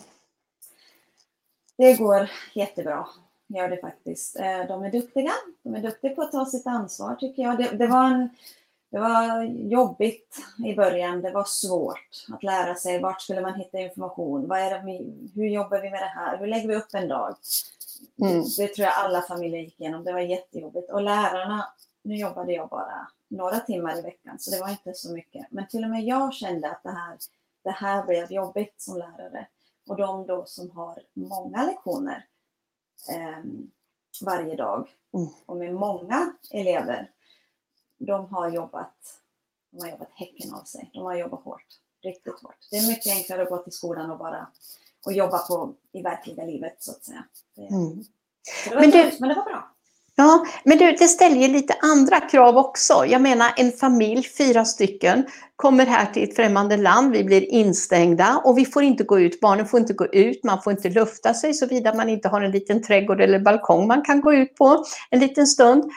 Det 1.78 1.94
går 1.94 2.30
jättebra, 2.54 3.08
gör 3.50 3.70
det 3.70 3.78
faktiskt. 3.78 4.40
Eh, 4.40 4.68
De 4.68 4.84
är 4.84 4.92
duktiga. 4.92 5.32
De 5.64 5.76
är 5.76 5.82
duktiga 5.82 6.16
på 6.16 6.22
att 6.22 6.32
ta 6.32 6.46
sitt 6.46 6.68
ansvar 6.68 7.16
tycker 7.16 7.44
jag. 7.44 7.58
Det, 7.58 7.70
det, 7.78 7.88
var, 7.88 8.06
en, 8.06 8.30
det 8.92 9.00
var 9.00 9.44
jobbigt 9.44 10.38
i 10.66 10.76
början. 10.76 11.22
Det 11.22 11.32
var 11.32 11.44
svårt 11.44 12.26
att 12.34 12.44
lära 12.44 12.76
sig 12.76 13.02
vart 13.02 13.22
skulle 13.22 13.42
man 13.42 13.54
hitta 13.54 13.80
information. 13.80 14.48
Vad 14.48 14.60
är 14.60 14.84
vi, 14.84 15.14
hur 15.36 15.48
jobbar 15.48 15.82
vi 15.82 15.90
med 15.90 16.02
det 16.02 16.14
här? 16.16 16.38
Hur 16.38 16.48
lägger 16.48 16.68
vi 16.68 16.76
upp 16.76 16.94
en 16.94 17.08
dag? 17.08 17.36
Mm. 18.22 18.44
Det 18.58 18.68
tror 18.68 18.86
jag 18.86 18.94
alla 18.94 19.22
familjer 19.22 19.62
gick 19.62 19.80
igenom. 19.80 20.04
Det 20.04 20.14
var 20.14 20.20
jättejobbigt. 20.20 20.92
Och 20.92 21.02
lärarna, 21.02 21.66
nu 22.04 22.16
jobbade 22.16 22.54
jag 22.54 22.70
bara 22.70 23.08
några 23.28 23.60
timmar 23.60 24.00
i 24.00 24.02
veckan 24.02 24.40
så 24.40 24.52
det 24.52 24.62
var 24.62 24.70
inte 24.70 24.94
så 24.94 25.12
mycket. 25.12 25.48
Men 25.50 25.68
till 25.68 25.84
och 25.84 25.90
med 25.90 26.04
jag 26.04 26.34
kände 26.34 26.72
att 26.72 26.84
det 26.84 26.92
här, 26.92 27.18
det 27.64 27.72
här 27.72 28.06
blev 28.06 28.32
jobbigt 28.32 28.82
som 28.82 28.98
lärare. 28.98 29.48
Och 29.90 29.98
de 29.98 30.28
då 30.28 30.46
som 30.46 30.72
har 30.72 31.00
många 31.14 31.66
lektioner 31.66 32.26
varje 34.22 34.56
dag 34.56 34.90
Mm. 35.14 35.28
och 35.46 35.58
med 35.58 35.74
många 35.74 36.34
elever, 36.52 37.12
de 37.98 38.26
har 38.26 38.50
jobbat, 38.50 39.20
de 39.72 39.82
har 39.82 39.88
jobbat 39.92 40.10
häcken 40.14 40.54
av 40.54 40.64
sig. 40.64 40.90
De 40.94 41.04
har 41.04 41.16
jobbat 41.16 41.44
hårt, 41.44 41.66
riktigt 42.02 42.40
hårt. 42.42 42.56
Det 42.72 42.78
är 42.78 42.88
mycket 42.88 43.14
enklare 43.18 43.42
att 43.44 43.50
gå 43.50 43.58
till 43.58 43.72
skolan 43.74 44.12
och 44.12 44.18
bara 44.18 44.48
och 45.06 45.14
jobba 45.14 45.38
på 45.38 45.74
i 45.92 46.02
verkliga 46.02 46.44
livet 46.46 46.84
så 46.84 46.92
att 46.92 47.04
säga. 47.04 47.24
Det, 47.56 47.62
Mm. 47.68 48.04
det 48.70 48.76
var 48.76 48.82
Men 48.82 48.92
tufft, 48.92 49.20
men 49.20 49.30
det 49.30 49.36
var 49.36 49.44
bra. 49.44 49.76
Ja, 50.20 50.46
men 50.64 50.78
du, 50.78 50.92
det 50.92 51.08
ställer 51.08 51.36
ju 51.36 51.48
lite 51.48 51.74
andra 51.82 52.20
krav 52.20 52.58
också. 52.58 53.06
Jag 53.08 53.22
menar 53.22 53.54
en 53.58 53.72
familj, 53.72 54.24
fyra 54.24 54.66
stycken, 54.66 55.26
kommer 55.56 55.86
här 55.86 56.06
till 56.06 56.24
ett 56.24 56.36
främmande 56.36 56.78
land, 56.78 57.12
vi 57.12 57.24
blir 57.24 57.42
instängda 57.42 58.42
och 58.44 58.58
vi 58.58 58.66
får 58.66 58.84
inte 58.84 59.04
gå 59.04 59.20
ut. 59.20 59.40
Barnen 59.40 59.68
får 59.68 59.80
inte 59.80 59.94
gå 59.94 60.08
ut, 60.08 60.44
man 60.44 60.62
får 60.62 60.74
inte 60.74 60.90
lufta 60.90 61.34
sig 61.34 61.54
såvida 61.54 61.94
man 61.94 62.10
inte 62.10 62.28
har 62.28 62.42
en 62.42 62.52
liten 62.52 62.84
trädgård 62.84 63.22
eller 63.22 63.40
balkong 63.40 63.88
man 63.88 64.02
kan 64.02 64.22
gå 64.22 64.34
ut 64.34 64.56
på 64.56 64.86
en 65.10 65.20
liten 65.20 65.48
stund. 65.48 65.92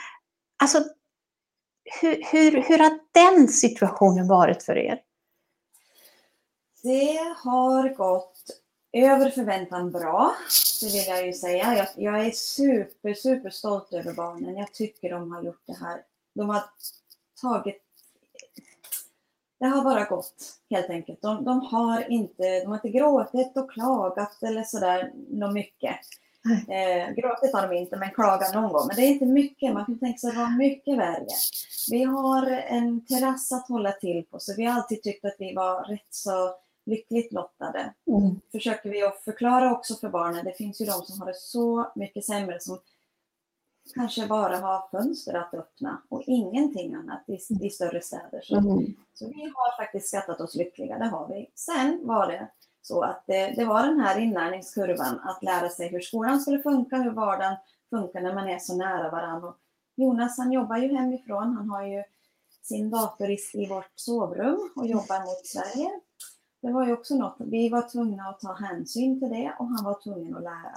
Alltså, 0.63 0.85
hur, 2.01 2.23
hur, 2.33 2.63
hur 2.63 2.79
har 2.79 2.99
den 3.15 3.49
situationen 3.49 4.29
varit 4.29 4.63
för 4.63 4.79
er? 4.79 4.99
Det 6.83 7.19
har 7.45 7.97
gått 7.97 8.62
över 8.93 9.31
förväntan 9.31 9.91
bra, 9.91 10.35
det 10.81 10.87
vill 10.87 11.07
jag 11.09 11.27
ju 11.27 11.33
säga. 11.33 11.77
Jag, 11.77 11.87
jag 11.97 12.27
är 12.27 12.31
super, 12.31 13.15
super 13.15 13.51
stolt 13.51 13.93
över 13.93 14.13
barnen. 14.13 14.57
Jag 14.57 14.73
tycker 14.73 15.11
de 15.11 15.33
har 15.33 15.43
gjort 15.43 15.63
det 15.67 15.77
här. 15.81 16.03
De 16.35 16.49
har 16.49 16.63
tagit... 17.41 17.83
Det 19.61 19.67
har 19.67 19.85
bara 19.85 20.05
gått, 20.05 20.59
helt 20.71 20.91
enkelt. 20.91 21.23
De, 21.23 21.45
de 21.45 21.61
har, 21.61 22.11
inte, 22.11 22.61
de 22.61 22.67
har 22.67 22.75
inte 22.75 22.89
gråtit 22.89 23.57
och 23.57 23.73
klagat 23.73 24.43
eller 24.43 24.63
sådär 24.63 25.13
något 25.31 25.55
mycket. 25.55 25.97
Eh, 26.69 27.15
gråtit 27.15 27.53
har 27.53 27.69
de 27.69 27.77
inte, 27.77 27.97
men 27.97 28.11
klagat 28.11 28.55
någon 28.55 28.73
gång. 28.73 28.87
Men 28.87 28.97
det 28.97 29.03
är 29.03 29.09
inte 29.09 29.27
mycket. 29.27 29.75
Man 29.75 29.87
kan 29.87 29.99
tänka 29.99 30.19
sig 30.19 30.29
att 30.29 30.35
det 30.37 30.41
var 30.41 30.59
mycket 30.59 30.99
värre. 30.99 31.27
Vi 31.91 32.03
har 32.05 32.47
en 32.51 33.07
terrass 33.07 33.53
att 33.53 33.69
hålla 33.69 33.93
till 33.93 34.25
på, 34.31 34.41
så 34.41 34.55
vi 34.57 34.65
har 34.65 34.75
alltid 34.75 35.03
tyckt 35.03 35.25
att 35.25 35.37
vi 35.39 35.55
var 35.55 35.85
rätt 35.85 36.07
så 36.11 36.55
lyckligt 36.87 37.33
lottade. 37.33 37.95
Mm. 38.07 38.41
Försöker 38.53 38.91
vi 38.91 39.03
att 39.03 39.21
förklara 39.21 39.73
också 39.73 39.95
för 39.95 40.09
barnen. 40.09 40.45
Det 40.45 40.53
finns 40.53 40.81
ju 40.81 40.85
de 40.85 40.93
som 40.93 41.21
har 41.21 41.27
det 41.27 41.35
så 41.37 41.93
mycket 41.95 42.25
sämre 42.25 42.61
som 42.61 42.79
kanske 43.95 44.27
bara 44.27 44.57
har 44.57 44.89
fönster 44.91 45.35
att 45.35 45.55
öppna 45.55 46.03
och 46.09 46.23
ingenting 46.27 46.95
annat 46.95 47.25
i, 47.29 47.67
i 47.67 47.71
större 47.71 48.01
städer. 48.01 48.41
Så, 48.43 48.57
Mm. 48.57 48.95
så 49.15 49.27
vi 49.29 49.43
har 49.55 49.77
faktiskt 49.77 50.09
skattat 50.09 50.41
oss 50.41 50.55
lyckliga, 50.55 50.99
det 50.99 51.05
har 51.07 51.29
vi. 51.29 51.51
Sen 51.55 52.01
var 52.03 52.27
det 52.27 52.49
så 52.83 53.03
att 53.03 53.25
det, 53.27 53.47
det 53.57 53.65
var 53.65 53.83
den 53.87 54.01
här 54.01 54.19
inlärningskurvan 54.21 55.21
att 55.25 55.43
lära 55.43 55.69
sig 55.69 55.89
hur 55.89 56.01
skolan 56.01 56.41
skulle 56.41 56.63
funka, 56.63 56.97
hur 56.97 57.11
vardagen 57.11 57.57
funkar 57.91 58.21
när 58.21 58.35
man 58.35 58.49
är 58.49 58.59
så 58.59 58.77
nära 58.77 59.11
varandra. 59.11 59.49
Och 59.49 59.57
Jonas 59.95 60.39
han 60.39 60.53
jobbar 60.53 60.77
ju 60.77 60.97
hemifrån, 60.97 61.57
han 61.57 61.71
har 61.71 61.87
ju 61.87 62.05
sin 62.63 62.91
dator 62.91 63.31
i, 63.31 63.39
i 63.55 63.67
vårt 63.67 63.93
sovrum 63.95 64.71
och 64.77 64.87
jobbar 64.87 65.21
mot 65.25 65.47
Sverige. 65.47 66.01
Det 66.63 66.73
var 66.73 66.87
ju 66.87 66.93
också 66.93 67.15
något, 67.15 67.37
vi 67.39 67.69
var 67.69 67.89
tvungna 67.91 68.23
att 68.29 68.41
ta 68.41 68.53
hänsyn 68.55 69.21
till 69.21 69.29
det 69.29 69.57
och 69.59 69.67
han 69.69 69.85
var 69.85 70.03
tvungen 70.03 70.37
att 70.37 70.43
lära, 70.43 70.73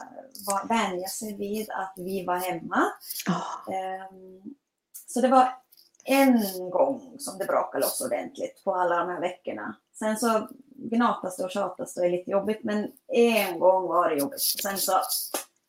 va- 0.48 0.66
vänja 0.70 1.08
sig 1.08 1.38
vid 1.38 1.70
att 1.70 1.94
vi 1.98 2.26
var 2.26 2.36
hemma. 2.36 2.84
Ah, 3.30 3.72
Ehm, 3.74 4.42
Så 5.08 5.22
det 5.22 5.28
var 5.28 5.54
en 6.04 6.70
gång 6.70 7.16
som 7.20 7.38
det 7.38 7.46
brakade 7.46 7.84
loss 7.86 8.02
ordentligt 8.02 8.64
på 8.64 8.76
alla 8.76 8.96
de 8.98 9.10
här 9.10 9.22
veckorna. 9.22 9.76
Sen 10.00 10.18
så 10.18 10.48
gnatas 10.76 11.38
det 11.38 11.44
och 11.44 11.52
tjatas 11.52 11.94
det 11.94 12.06
är 12.06 12.10
lite 12.10 12.32
jobbigt, 12.32 12.64
men 12.64 12.92
en 13.08 13.60
gång 13.60 13.88
var 13.88 14.10
det 14.10 14.16
jobbigt. 14.16 14.42
Sen 14.42 14.78
så 14.78 14.92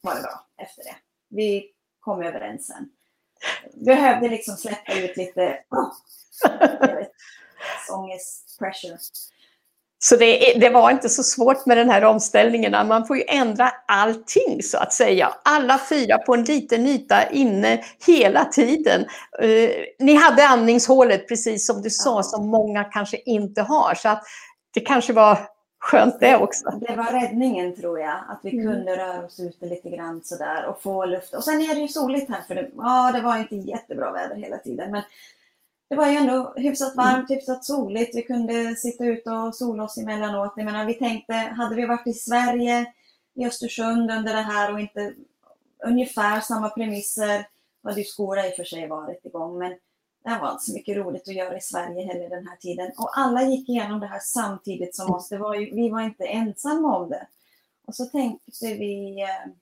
var 0.03 0.15
det 0.15 0.23
bra 0.23 0.47
efter 0.57 0.83
det. 0.85 0.95
Vi 1.29 1.71
kom 2.01 2.23
överens 2.23 2.67
sen. 2.67 2.89
Behövde 3.75 4.29
liksom 4.29 4.57
släppa 4.57 4.95
ut 4.95 5.17
lite 5.17 5.41
vet, 6.81 7.13
ångest, 7.93 8.57
pressure. 8.59 8.99
Så 9.99 10.17
det, 10.17 10.55
det 10.61 10.71
var 10.71 10.91
inte 10.91 11.09
så 11.09 11.23
svårt 11.23 11.67
med 11.67 11.77
den 11.77 11.91
här 11.91 12.05
omställningen. 12.05 12.89
Man 12.89 13.07
får 13.07 13.17
ju 13.17 13.25
ändra 13.29 13.71
allting 13.89 14.63
så 14.63 14.79
att 14.79 14.93
säga. 14.93 15.33
Alla 15.45 15.81
fyra 15.89 16.19
på 16.19 16.35
en 16.35 16.45
liten 16.45 16.87
yta 16.87 17.29
inne 17.31 17.85
hela 18.07 18.45
tiden. 18.45 19.01
Eh, 19.43 19.71
ni 19.99 20.15
hade 20.15 20.47
andningshålet 20.49 21.29
precis 21.29 21.67
som 21.67 21.83
du 21.83 21.91
sa, 21.91 22.23
som 22.23 22.47
många 22.47 22.85
kanske 22.85 23.17
inte 23.17 23.63
har. 23.63 23.95
Så 23.95 24.09
att 24.09 24.23
det 24.75 24.81
kanske 24.81 25.13
var 25.13 25.39
skönt 25.79 26.21
det 26.21 26.37
också. 26.37 26.65
Det 26.89 26.97
var 26.97 27.21
räddningen 27.21 27.77
tror 27.77 28.01
jag, 28.01 28.17
att 28.29 28.41
vi 28.43 28.51
Mm. 28.51 28.73
kunde 28.75 28.97
röra 28.97 29.25
oss 29.27 29.41
ute 29.41 29.67
lite 29.67 29.91
grann 29.91 30.21
sådär 30.25 30.67
och 30.67 30.83
få 30.83 31.05
luft. 31.05 31.35
Och 31.35 31.45
sen 31.45 31.61
är 31.61 31.75
det 31.75 31.81
ju 31.81 31.89
soligt 31.89 32.31
här, 32.31 32.41
för 32.49 32.55
det, 32.55 32.71
ja, 32.77 33.13
det 33.15 33.21
var 33.21 33.37
inte 33.37 33.57
jättebra 33.57 34.13
väder 34.13 34.37
hela 34.37 34.59
tiden. 34.59 34.91
Men 34.91 35.03
det 35.89 35.97
var 35.97 36.07
ju 36.07 36.17
ändå 36.17 36.55
hyfsat 36.57 36.97
varmt, 36.97 37.31
hyfsat 37.31 37.65
soligt. 37.65 38.17
Vi 38.17 38.23
kunde 38.23 38.77
sitta 38.77 39.05
ute 39.05 39.31
och 39.31 39.55
sola 39.55 39.85
oss 39.85 39.99
emellanåt. 39.99 40.53
Jag 40.57 40.65
menar, 40.65 40.87
vi 40.87 40.95
tänkte, 40.95 41.33
hade 41.33 41.75
vi 41.75 41.87
varit 41.87 42.07
i 42.07 42.13
Sverige, 42.13 42.93
i 43.35 43.47
Östersund 43.47 44.11
under 44.11 44.35
det 44.35 44.43
här 44.43 44.73
och 44.73 44.81
inte 44.81 45.15
ungefär 45.85 46.41
samma 46.41 46.69
premisser, 46.69 47.49
hade 47.83 48.01
ju 48.01 48.05
skola 48.05 48.47
i 48.47 48.51
och 48.51 48.57
för 48.57 48.65
sig 48.65 48.89
varit 48.89 49.27
igång. 49.27 49.59
Men 49.59 49.71
det 50.25 50.39
var 50.41 50.53
inte 50.53 50.65
så 50.65 50.73
mycket 50.73 50.97
roligt 50.97 51.29
att 51.29 51.35
göra 51.35 51.57
i 51.57 51.61
Sverige 51.61 52.07
heller 52.07 52.29
den 52.29 52.47
här 52.47 52.57
tiden. 52.57 52.93
Och 52.97 53.19
alla 53.19 53.43
gick 53.43 53.69
igenom 53.69 54.01
det 54.01 54.07
här 54.07 54.21
samtidigt 54.23 54.97
som 54.97 55.15
oss. 55.15 55.29
Det 55.29 55.39
var 55.39 55.55
ju, 55.55 55.75
vi 55.75 55.91
var 55.91 56.01
inte 56.01 56.25
ensamma 56.25 56.97
om 56.97 57.09
det. 57.09 57.27
Och 57.87 57.95
så 57.95 58.05
tänkte 58.05 58.75
vi, 58.75 59.23
eh, 59.23 59.53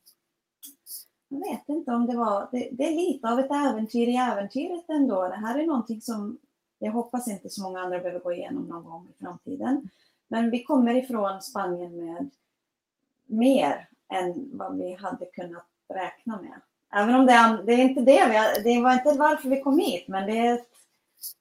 jag 1.40 1.50
vet 1.50 1.68
inte 1.68 1.90
om 1.90 2.06
det 2.06 2.16
var, 2.16 2.48
det, 2.52 2.68
det 2.72 2.84
är 2.84 2.90
lite 2.96 3.28
av 3.28 3.40
ett 3.40 3.50
äventyr 3.50 4.08
i 4.08 4.16
äventyret 4.16 4.84
ändå. 4.88 5.28
Det 5.28 5.34
här 5.36 5.58
är 5.58 5.66
någonting 5.66 6.00
som 6.00 6.38
jag 6.78 6.92
hoppas 6.92 7.28
inte 7.28 7.50
så 7.50 7.62
många 7.62 7.80
andra 7.80 7.98
behöver 7.98 8.20
gå 8.20 8.32
igenom 8.32 8.62
någon 8.64 8.84
gång 8.84 9.08
i 9.18 9.24
framtiden. 9.24 9.88
Men 10.28 10.50
vi 10.50 10.64
kommer 10.64 10.94
ifrån 10.94 11.42
Spanien 11.42 11.96
med 12.06 12.30
mer 13.26 13.88
än 14.08 14.50
vad 14.52 14.76
vi 14.76 14.94
hade 14.94 15.24
kunnat 15.26 15.66
räkna 15.88 16.40
med. 16.40 16.60
Även 17.02 17.14
om 17.14 17.26
det, 17.26 17.62
det 17.66 17.72
är 17.72 17.78
inte 17.88 18.00
det, 18.00 18.28
vi 18.62 18.74
det 18.74 18.80
var 18.82 18.92
inte 18.92 19.12
varför 19.18 19.48
vi 19.48 19.60
kom 19.60 19.78
hit, 19.78 20.08
men 20.08 20.26
det 20.26 20.38
är, 20.38 20.54
ett- 20.54 20.68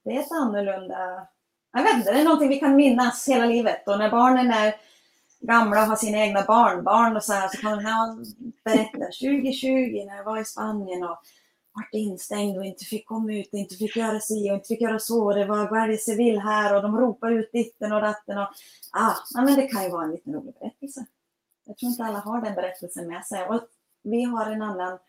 det 0.03 0.15
är 0.15 0.19
ett 0.19 0.31
annorlunda... 0.31 1.27
Jag 1.73 1.83
vet 1.83 1.95
inte, 1.95 2.11
det 2.11 2.19
är 2.19 2.23
någonting 2.23 2.49
vi 2.49 2.59
kan 2.59 2.75
minnas 2.75 3.27
hela 3.29 3.45
livet. 3.45 3.87
Och 3.87 3.97
när 3.97 4.09
barnen 4.11 4.51
är 4.51 4.75
gamla 5.47 5.81
och 5.81 5.87
har 5.87 5.95
sina 5.95 6.17
egna 6.17 6.41
barnbarn 6.41 7.15
och 7.15 7.23
så 7.23 7.33
här 7.33 7.47
så 7.47 7.57
kan 7.57 7.77
de 7.77 7.85
här 7.85 8.17
berätta 8.63 9.05
2020 9.05 10.05
när 10.07 10.17
jag 10.17 10.23
var 10.23 10.41
i 10.41 10.45
Spanien 10.45 11.03
och 11.03 11.17
varit 11.73 11.93
instängd 11.93 12.57
och 12.57 12.65
inte 12.65 12.85
fick 12.85 13.05
komma 13.05 13.33
ut, 13.33 13.49
inte 13.51 13.75
fick 13.75 13.95
göra 13.95 14.19
si 14.19 14.51
och 14.51 14.55
inte 14.55 14.67
fick 14.67 14.81
göra 14.81 14.99
så. 14.99 15.33
Det 15.33 15.45
var 15.45 15.69
Guardia 15.69 15.97
Civil 15.97 16.39
här 16.39 16.75
och 16.75 16.81
de 16.81 16.97
ropade 16.97 17.35
ut 17.35 17.51
ditten 17.51 17.93
och 17.93 18.01
datten. 18.01 18.37
Och, 18.37 18.47
ah, 18.91 19.15
men 19.35 19.55
det 19.55 19.67
kan 19.67 19.83
ju 19.83 19.89
vara 19.89 20.03
en 20.03 20.11
liten 20.11 20.33
rolig 20.33 20.53
berättelse. 20.53 21.05
Jag 21.65 21.77
tror 21.77 21.91
inte 21.91 22.03
alla 22.03 22.19
har 22.19 22.41
den 22.41 22.55
berättelsen 22.55 23.07
med 23.07 23.25
sig. 23.25 23.45
Och 23.47 23.61
vi 24.03 24.23
har 24.23 24.51
en 24.51 24.61
annan 24.61 24.99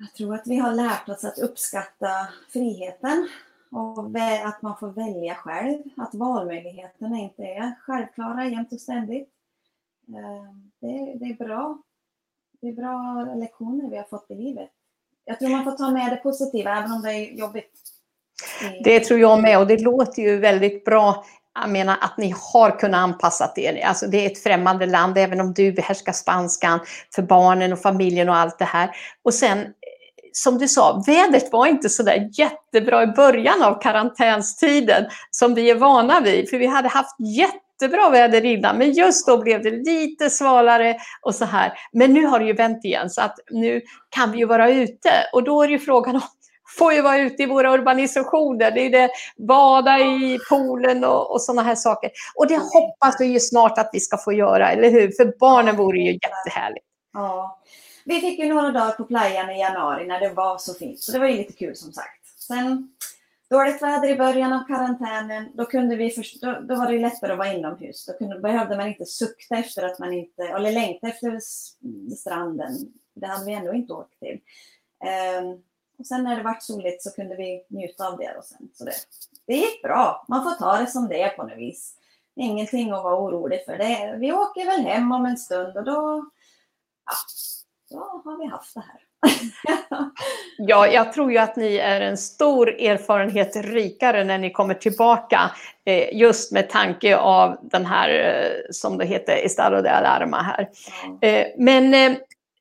jag 0.00 0.14
tror 0.14 0.34
att 0.34 0.46
vi 0.46 0.56
har 0.56 0.72
lärt 0.72 1.08
oss 1.08 1.24
att 1.24 1.38
uppskatta 1.38 2.28
friheten 2.52 3.28
och 3.70 4.10
att 4.44 4.62
man 4.62 4.76
får 4.76 4.88
välja 4.88 5.34
själv. 5.34 5.78
Att 5.96 6.14
valmöjligheterna 6.14 7.18
inte 7.18 7.42
är 7.42 7.74
självklara 7.80 8.46
jämt 8.46 8.72
och 8.72 8.80
ständigt. 8.80 9.28
Det 10.06 10.18
det, 10.80 11.14
det, 11.14 11.24
är 11.24 11.44
bra. 11.44 11.78
Det 12.60 12.68
är 12.68 12.72
bra 12.72 13.26
lektioner 13.34 13.90
vi 13.90 13.96
har 13.96 14.04
fått 14.04 14.30
i 14.30 14.34
livet. 14.34 14.70
Jag 15.24 15.38
tror 15.38 15.48
man 15.48 15.64
får 15.64 15.72
ta 15.72 15.90
med 15.90 16.10
det 16.10 16.16
positiva 16.16 16.78
även 16.78 16.92
om 16.92 17.02
det 17.02 17.12
är 17.12 17.32
jobbigt. 17.32 17.72
Det 18.84 19.00
tror 19.00 19.20
jag 19.20 19.42
med 19.42 19.58
och 19.58 19.66
det 19.66 19.82
låter 19.82 20.22
ju 20.22 20.36
väldigt 20.36 20.84
bra 20.84 21.24
jag 21.62 21.70
menar 21.70 21.98
att 22.00 22.18
ni 22.18 22.34
har 22.52 22.78
kunnat 22.78 22.98
anpassa 22.98 23.52
er. 23.56 23.86
Alltså 23.86 24.06
det 24.06 24.26
är 24.26 24.30
ett 24.30 24.42
främmande 24.42 24.86
land, 24.86 25.18
även 25.18 25.40
om 25.40 25.54
du 25.54 25.72
behärskar 25.72 26.12
spanskan 26.12 26.80
för 27.14 27.22
barnen 27.22 27.72
och 27.72 27.78
familjen 27.78 28.28
och 28.28 28.36
allt 28.36 28.58
det 28.58 28.64
här. 28.64 28.90
Och 29.22 29.34
sen, 29.34 29.66
som 30.42 30.58
du 30.58 30.68
sa, 30.68 31.02
vädret 31.06 31.52
var 31.52 31.66
inte 31.66 31.88
så 31.88 32.02
där 32.02 32.30
jättebra 32.32 33.02
i 33.02 33.06
början 33.06 33.62
av 33.62 33.80
karantänstiden 33.80 35.04
som 35.30 35.54
vi 35.54 35.70
är 35.70 35.74
vana 35.74 36.20
vid. 36.20 36.50
För 36.50 36.58
vi 36.58 36.66
hade 36.66 36.88
haft 36.88 37.16
jättebra 37.20 38.10
väder 38.10 38.44
innan, 38.44 38.78
men 38.78 38.92
just 38.92 39.26
då 39.26 39.42
blev 39.42 39.62
det 39.62 39.70
lite 39.70 40.30
svalare 40.30 40.96
och 41.22 41.34
så 41.34 41.44
här. 41.44 41.72
Men 41.92 42.14
nu 42.14 42.26
har 42.26 42.38
det 42.38 42.46
ju 42.46 42.52
vänt 42.52 42.84
igen, 42.84 43.10
så 43.10 43.20
att 43.20 43.34
nu 43.50 43.80
kan 44.08 44.32
vi 44.32 44.38
ju 44.38 44.46
vara 44.46 44.70
ute. 44.70 45.10
Och 45.32 45.44
då 45.44 45.62
är 45.62 45.66
det 45.66 45.72
ju 45.72 45.78
frågan 45.78 46.14
om 46.14 46.22
får 46.78 46.92
ju 46.92 47.02
vara 47.02 47.18
ute 47.18 47.42
i 47.42 47.46
våra 47.46 47.74
urbanisationer. 47.74 48.70
Det 48.70 48.80
är 48.80 48.90
det, 48.90 49.10
bada 49.48 49.98
i 49.98 50.38
poolen 50.50 51.04
och, 51.04 51.32
och 51.32 51.42
sådana 51.42 51.62
här 51.62 51.74
saker. 51.74 52.10
Och 52.34 52.46
det 52.46 52.56
hoppas 52.56 53.20
vi 53.20 53.26
ju 53.26 53.40
snart 53.40 53.78
att 53.78 53.90
vi 53.92 54.00
ska 54.00 54.18
få 54.18 54.32
göra, 54.32 54.70
eller 54.70 54.90
hur? 54.90 55.12
För 55.12 55.38
barnen 55.40 55.76
vore 55.76 55.98
ju 55.98 56.12
jättehärligt. 56.12 56.86
Ja. 57.12 57.58
Vi 58.08 58.20
fick 58.20 58.38
ju 58.38 58.48
några 58.48 58.70
dagar 58.70 58.92
på 58.92 59.04
playan 59.04 59.50
i 59.50 59.60
januari 59.60 60.06
när 60.06 60.20
det 60.20 60.28
var 60.28 60.58
så 60.58 60.74
fint, 60.74 61.00
så 61.00 61.12
det 61.12 61.18
var 61.18 61.26
ju 61.26 61.36
lite 61.36 61.52
kul 61.52 61.76
som 61.76 61.92
sagt. 61.92 62.26
Sen 62.38 62.92
dåligt 63.50 63.82
väder 63.82 64.08
i 64.08 64.16
början 64.16 64.52
av 64.52 64.66
karantänen, 64.66 65.50
då, 65.54 65.64
kunde 65.64 65.96
vi 65.96 66.10
först, 66.10 66.40
då, 66.40 66.60
då, 66.60 66.74
var 66.74 66.92
det 66.92 66.98
lättare 66.98 67.32
att 67.32 67.38
vara 67.38 67.52
inomhus. 67.52 68.06
Då 68.06 68.12
kunde, 68.12 68.40
behövde 68.40 68.76
man 68.76 68.88
inte 68.88 69.04
sukta 69.04 69.56
efter 69.56 69.82
att 69.82 69.98
man 69.98 70.12
inte, 70.12 70.42
eller 70.42 70.72
längta 70.72 71.08
efter 71.08 71.40
stranden. 72.14 72.72
Det 73.14 73.26
hade 73.26 73.44
vi 73.44 73.52
ändå 73.52 73.72
inte 73.72 73.92
åkt 73.92 74.18
till. 74.18 74.40
Um, 75.40 75.62
och 75.98 76.06
sen 76.06 76.24
när 76.24 76.36
det 76.36 76.42
vart 76.42 76.62
soligt 76.62 77.02
så 77.02 77.10
kunde 77.10 77.36
vi 77.36 77.64
njuta 77.68 78.08
av 78.08 78.18
det. 78.18 78.36
Och 78.38 78.44
sen, 78.44 78.68
så 78.74 78.84
det, 78.84 78.92
det 79.46 79.54
gick 79.54 79.82
bra. 79.82 80.24
Man 80.28 80.44
får 80.44 80.50
ta 80.50 80.78
det 80.78 80.86
som 80.86 81.08
det 81.08 81.22
är 81.22 81.36
på 81.36 81.42
något 81.42 81.58
vis. 81.58 81.94
Ingenting 82.36 82.90
att 82.90 83.04
vara 83.04 83.20
orolig 83.20 83.64
för. 83.64 83.78
Det, 83.78 84.16
vi 84.18 84.32
åker 84.32 84.66
väl 84.66 84.80
hem 84.80 85.12
om 85.12 85.26
en 85.26 85.36
stund 85.36 85.76
och 85.76 85.84
då, 85.84 86.30
ja, 87.06 87.12
då 87.90 88.22
har 88.24 88.38
vi 88.38 88.46
haft 88.46 88.74
det 88.74 88.80
här. 88.80 89.00
ja, 90.58 90.86
jag 90.86 91.12
tror 91.12 91.32
ju 91.32 91.38
att 91.38 91.56
ni 91.56 91.76
är 91.76 92.00
en 92.00 92.16
stor 92.16 92.68
erfarenhet 92.68 93.56
rikare 93.56 94.24
när 94.24 94.38
ni 94.38 94.50
kommer 94.50 94.74
tillbaka. 94.74 95.50
Eh, 95.84 96.16
just 96.16 96.52
med 96.52 96.70
tanke 96.70 97.16
av 97.16 97.56
den 97.62 97.86
här, 97.86 98.08
eh, 98.08 98.70
som 98.70 98.98
det 98.98 99.04
heter, 99.04 99.44
Estado 99.44 99.82
de 99.82 99.88
Alarma 99.88 100.42
här. 100.42 100.68
Mm. 101.22 101.64
Men 101.64 102.16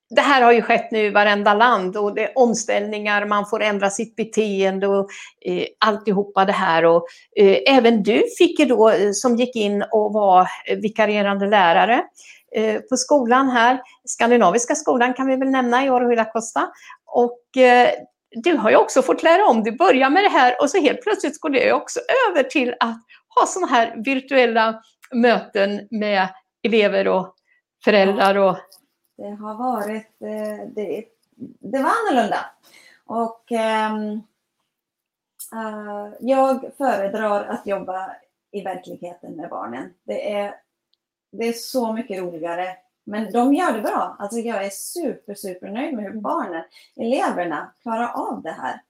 det 0.10 0.22
här 0.22 0.42
har 0.42 0.52
ju 0.52 0.62
skett 0.62 0.92
nu 0.92 1.06
i 1.06 1.10
varenda 1.10 1.54
land 1.54 1.98
och 1.98 2.16
det 2.16 2.24
är 2.24 2.38
omställningar, 2.38 3.26
man 3.26 3.46
får 3.46 3.62
ändra 3.64 3.90
sitt 3.90 4.16
beteende 4.16 4.88
och 4.88 5.10
eh, 5.46 5.66
alltihopa 5.80 6.46
det 6.46 6.52
här. 6.52 6.86
Och, 6.86 7.06
eh, 7.36 7.58
även 7.68 8.04
du 8.04 8.24
fick 8.38 8.60
ju 8.60 8.66
då, 8.66 8.90
eh, 8.90 9.12
som 9.12 9.36
gick 9.36 9.56
in 9.56 9.84
och 9.92 10.14
var 10.14 10.48
vikarierande 10.82 11.48
lärare 11.48 11.94
eh, 11.94 12.04
Eh, 12.56 12.82
på 12.82 12.98
skolan 12.98 13.50
här, 13.50 13.82
Skandinaviska 14.06 14.76
skolan 14.76 15.14
kan 15.14 15.28
vi 15.28 15.36
väl 15.36 15.50
nämna 15.50 15.86
i 15.86 15.90
Orohila 15.90 16.26
Costa. 16.26 16.72
Och 17.06 17.58
eh, 17.58 17.90
du 18.32 18.58
har 18.58 18.70
ju 18.70 18.76
också 18.76 19.02
fått 19.02 19.24
lära 19.24 19.46
om, 19.46 19.64
du 19.64 19.72
börjar 19.72 20.10
med 20.10 20.24
det 20.24 20.30
här 20.30 20.62
och 20.62 20.70
så 20.70 20.82
helt 20.82 21.02
plötsligt 21.02 21.40
går 21.40 21.50
det 21.50 21.74
också 21.74 22.00
över 22.30 22.44
till 22.44 22.76
att 22.80 23.02
ha 23.36 23.46
sådana 23.48 23.68
här 23.68 24.04
virtuella 24.06 24.82
möten 25.12 25.88
med 25.92 26.28
elever 26.64 27.08
och 27.08 27.36
föräldrar 27.84 28.36
och 28.36 28.58
det 29.18 29.30
har 29.30 29.56
varit, 29.56 30.22
eh, 30.22 30.68
det, 30.76 31.04
det 31.60 31.78
var 31.78 31.92
annorlunda. 31.92 32.40
Och 33.06 33.52
äh, 33.52 33.94
jag 36.20 36.72
föredrar 36.78 37.44
att 37.44 37.68
jobba 37.68 38.16
i 38.52 38.62
verkligheten 38.62 39.36
med 39.36 39.50
barnen. 39.50 39.94
Det 40.04 40.34
är, 40.34 40.56
det 41.32 41.48
är 41.48 41.54
så 41.54 41.94
mycket 41.94 42.20
roligare. 42.20 42.78
Men 43.06 43.32
de 43.32 43.54
gör 43.54 43.74
det 43.74 43.82
bra. 43.82 44.16
Alltså 44.20 44.40
jag 44.40 44.66
är 44.66 44.70
super, 44.70 45.36
super 45.36 45.70
nöjd 45.70 45.96
med 45.96 46.06
hur 46.06 46.22
barnen, 46.22 46.64
eleverna, 46.96 47.74
klarar 47.82 48.12
av 48.14 48.42
det 48.42 48.52
här. 48.52 48.82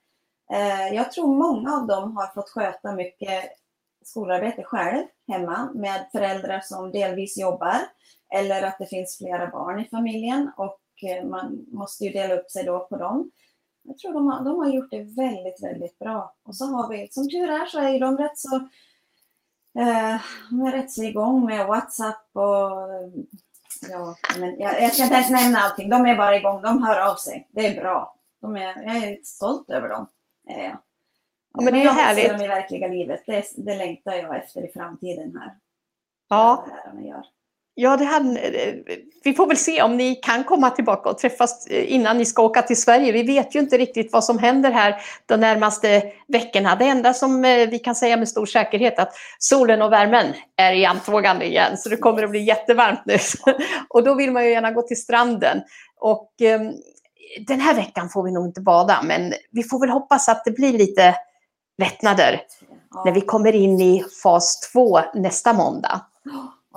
Eh, 0.52 0.96
jag 0.96 1.12
tror 1.12 1.36
många 1.36 1.76
av 1.76 1.88
dem 1.88 2.18
har 2.18 2.28
fått 2.28 2.50
sköta 2.50 2.92
mycket 2.92 3.44
skolarbete 4.06 4.64
själv 4.64 5.06
hemma 5.28 5.70
med 5.74 6.10
föräldrar 6.12 6.60
som 6.60 6.92
delvis 6.92 7.38
jobbar 7.38 7.78
eller 8.34 8.64
att 8.64 8.78
det 8.80 8.86
finns 8.86 9.18
flera 9.18 9.48
barn 9.48 9.80
i 9.80 9.90
familjen 9.90 10.52
och 10.58 10.80
eh, 11.04 11.26
man 11.26 11.66
måste 11.72 12.04
ju 12.04 12.12
dela 12.12 12.36
upp 12.36 12.52
sig 12.52 12.64
då 12.64 12.88
på 12.88 12.98
dem. 12.98 13.32
Jag 13.84 13.98
tror 13.98 14.14
de 14.14 14.28
har, 14.28 14.44
de 14.44 14.58
har 14.58 14.70
gjort 14.70 14.92
det 14.92 15.04
väldigt, 15.04 15.64
väldigt 15.64 16.00
bra. 16.00 16.36
Och 16.44 16.56
så 16.56 16.66
har 16.66 16.90
vi, 16.90 17.08
som 17.12 17.30
tur 17.30 17.50
är 17.50 17.66
så 17.66 17.80
är 17.80 18.00
de 18.00 18.18
rätt 18.18 18.38
så 18.38 18.70
eh, 19.78 20.22
de 20.50 20.62
är 20.62 20.72
rätt 20.72 20.92
så 20.92 21.04
igång 21.04 21.46
med 21.46 21.68
WhatsApp 21.68 22.30
och 22.34 22.72
ja, 23.90 24.16
men 24.40 24.60
jag, 24.60 24.82
jag 24.82 24.94
ska 24.94 25.04
inte 25.04 25.16
ens 25.16 25.30
nämna 25.30 25.60
allting. 25.60 25.90
De 25.90 26.06
är 26.06 26.18
bara 26.18 26.38
igång, 26.38 26.62
de 26.62 26.84
hör 26.84 27.12
av 27.12 27.16
sig. 27.16 27.48
Det 27.52 27.68
är 27.68 27.82
bra. 27.82 28.16
De 28.42 28.56
är, 28.56 28.84
jag 28.84 28.96
är 28.96 29.20
stolt 29.24 29.70
över 29.70 29.90
dem. 29.90 30.08
Eh, 30.50 30.74
ja, 31.54 31.62
men 31.62 31.74
det 31.74 31.84
är 31.84 31.90
härligt. 31.90 32.30
dem 32.30 32.42
i 32.42 32.48
verkliga 32.48 32.88
livet, 32.88 33.24
det, 33.26 33.46
det 33.58 33.76
längtar 33.76 34.14
jag 34.14 34.38
efter 34.38 34.70
i 34.70 34.72
framtiden 34.72 35.38
här. 35.38 35.56
Ja. 36.30 36.66
Ja, 37.80 37.98
det 37.98 38.06
hade, 38.06 38.40
vi 39.24 39.34
får 39.34 39.48
väl 39.48 39.58
se 39.58 39.82
om 39.82 39.98
ni 39.98 40.16
kan 40.16 40.44
komma 40.44 40.70
tillbaka 40.70 41.10
och 41.10 41.18
träffas 41.18 41.68
innan 41.68 42.18
ni 42.18 42.26
ska 42.26 42.44
åka 42.44 42.62
till 42.62 42.82
Sverige. 42.82 43.12
Vi 43.12 43.24
vet 43.24 43.56
ju 43.56 43.60
inte 43.60 43.78
riktigt 43.78 44.14
vad 44.14 44.24
som 44.24 44.40
händer 44.40 44.72
här 44.72 45.02
de 45.26 45.40
närmaste 45.40 46.04
veckorna. 46.28 46.76
Det 46.76 46.86
enda 46.86 47.14
som 47.14 47.46
eh, 47.46 47.70
vi 47.70 47.80
kan 47.80 47.96
säga 47.96 48.18
med 48.18 48.30
stor 48.30 48.46
säkerhet 48.46 49.00
är 49.00 49.04
att 49.04 49.14
solen 49.40 49.82
och 49.82 49.92
värmen 49.92 50.34
är 50.56 50.74
i 50.74 50.86
antågande 50.86 51.46
igen, 51.46 51.78
så 51.78 51.90
det 51.90 51.98
kommer 51.98 52.24
att 52.24 52.30
bli 52.30 52.44
jättevarmt 52.44 53.02
nu. 53.06 53.18
Och 53.90 54.04
då 54.04 54.16
vill 54.16 54.32
man 54.32 54.46
ju 54.46 54.52
gärna 54.52 54.72
gå 54.72 54.82
till 54.82 55.02
stranden. 55.02 55.62
Och 56.00 56.32
ehm, 56.42 56.74
den 57.48 57.60
här 57.60 57.74
veckan 57.74 58.10
får 58.10 58.24
vi 58.24 58.32
nog 58.32 58.46
inte 58.46 58.62
bada, 58.62 59.02
men 59.04 59.34
vi 59.52 59.64
får 59.64 59.80
väl 59.80 59.90
hoppas 59.90 60.30
att 60.30 60.46
det 60.46 60.52
blir 60.52 60.74
lite 60.74 61.16
lättnader 61.78 62.42
när 63.06 63.12
vi 63.12 63.22
kommer 63.22 63.56
in 63.56 63.82
i 63.82 64.04
fas 64.24 64.70
två 64.72 65.00
nästa 65.14 65.54
måndag. 65.54 66.02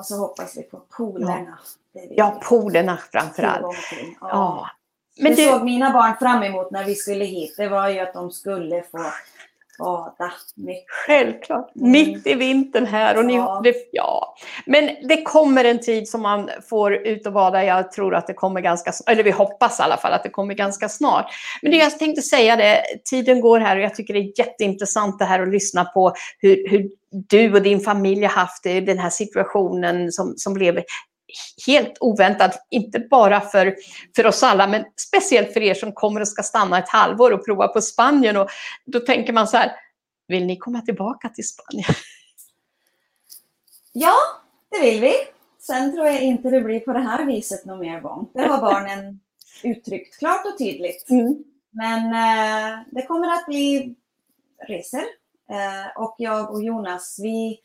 Och 0.01 0.07
så 0.07 0.17
hoppas 0.17 0.57
vi 0.57 0.63
på 0.63 0.81
polerna. 0.97 1.59
Ja, 1.93 2.03
ja 2.11 2.41
polerna 2.45 2.99
framförallt. 3.13 3.77
Ja. 4.21 4.29
ja. 4.29 4.71
Men 5.19 5.35
det 5.35 5.45
du... 5.45 5.51
såg 5.51 5.65
mina 5.65 5.93
barn 5.93 6.17
fram 6.17 6.43
emot 6.43 6.71
när 6.71 6.85
vi 6.85 6.95
skulle 6.95 7.25
hit. 7.25 7.55
Det 7.57 7.69
var 7.69 7.89
ju 7.89 7.99
att 7.99 8.13
de 8.13 8.31
skulle 8.31 8.83
få 8.83 8.99
bada 9.81 10.33
mycket. 10.57 10.85
Självklart, 11.07 11.77
mm. 11.77 11.91
mitt 11.91 12.27
i 12.27 12.35
vintern 12.35 12.87
här. 12.87 13.19
Och 13.19 13.25
ni, 13.25 13.35
ja. 13.35 13.61
Det, 13.65 13.75
ja. 13.93 14.35
Men 14.67 14.91
det 15.09 15.23
kommer 15.23 15.65
en 15.65 15.81
tid 15.81 16.09
som 16.09 16.23
man 16.23 16.51
får 16.71 16.95
ut 16.95 17.27
och 17.27 17.33
bada. 17.33 17.65
Jag 17.65 17.93
tror 17.93 18.15
att 18.15 18.27
det 18.27 18.35
kommer 18.35 18.61
ganska 18.61 18.93
eller 19.07 19.23
vi 19.23 19.31
hoppas 19.31 19.81
i 19.81 19.83
alla 19.83 19.97
fall 19.97 20.13
att 20.13 20.23
det 20.23 20.31
kommer 20.31 20.55
ganska 20.55 20.89
snart. 20.89 21.27
Men 21.63 21.71
det 21.71 21.79
jag 21.79 21.99
tänkte 21.99 22.23
säga 22.23 22.57
det, 22.57 22.83
tiden 23.11 23.41
går 23.41 23.61
här 23.61 23.77
och 23.77 23.83
jag 23.83 23.95
tycker 23.95 24.15
det 24.15 24.21
är 24.21 24.39
jätteintressant 24.39 25.19
det 25.19 25.25
här 25.25 25.43
att 25.43 25.49
lyssna 25.49 25.85
på 25.85 26.13
hur, 26.39 26.69
hur 26.69 26.91
du 27.11 27.55
och 27.55 27.63
din 27.63 27.81
familj 27.81 28.23
har 28.23 28.33
haft 28.33 28.63
det, 28.63 28.81
den 28.81 28.99
här 28.99 29.11
situationen 29.11 30.13
som, 30.13 30.35
som 30.37 30.55
blev 30.55 30.83
helt 31.67 31.97
oväntat, 32.01 32.67
inte 32.71 32.99
bara 32.99 33.41
för, 33.41 33.77
för 34.17 34.27
oss 34.27 34.43
alla, 34.43 34.67
men 34.67 34.85
speciellt 35.09 35.53
för 35.53 35.63
er 35.63 35.75
som 35.75 35.93
kommer 35.93 36.21
och 36.21 36.29
ska 36.29 36.43
stanna 36.43 36.79
ett 36.79 36.89
halvår 36.89 37.31
och 37.33 37.45
prova 37.45 37.69
på 37.69 37.81
Spanien. 37.81 38.37
Och 38.37 38.49
då 38.87 39.01
tänker 39.01 39.33
man 39.33 39.49
så 39.49 39.57
här, 39.57 39.73
vill 40.29 40.47
ni 40.47 40.57
komma 40.57 40.81
tillbaka 40.81 41.29
till 41.29 41.49
Spanien? 41.49 41.95
Ja, 43.93 44.15
det 44.71 44.81
vill 44.81 45.01
vi. 45.01 45.13
Sen 45.59 45.93
tror 45.93 46.07
jag 46.07 46.23
inte 46.23 46.51
det 46.51 46.61
blir 46.61 46.81
på 46.81 46.93
det 46.93 47.01
här 47.01 47.27
viset 47.27 47.65
någon 47.65 47.79
mer 47.79 48.01
gång. 48.01 48.31
Det 48.35 48.43
har 48.43 48.61
barnen 48.61 49.21
uttryckt 49.63 50.19
klart 50.19 50.47
och 50.47 50.59
tydligt. 50.59 51.11
Mm. 51.11 51.45
Men 51.71 52.05
eh, 52.05 52.79
det 52.91 53.03
kommer 53.03 53.35
att 53.35 53.47
bli 53.47 53.95
resor. 54.69 55.05
Eh, 55.51 56.03
och 56.03 56.15
jag 56.19 56.51
och 56.51 56.63
Jonas, 56.63 57.19
vi, 57.23 57.61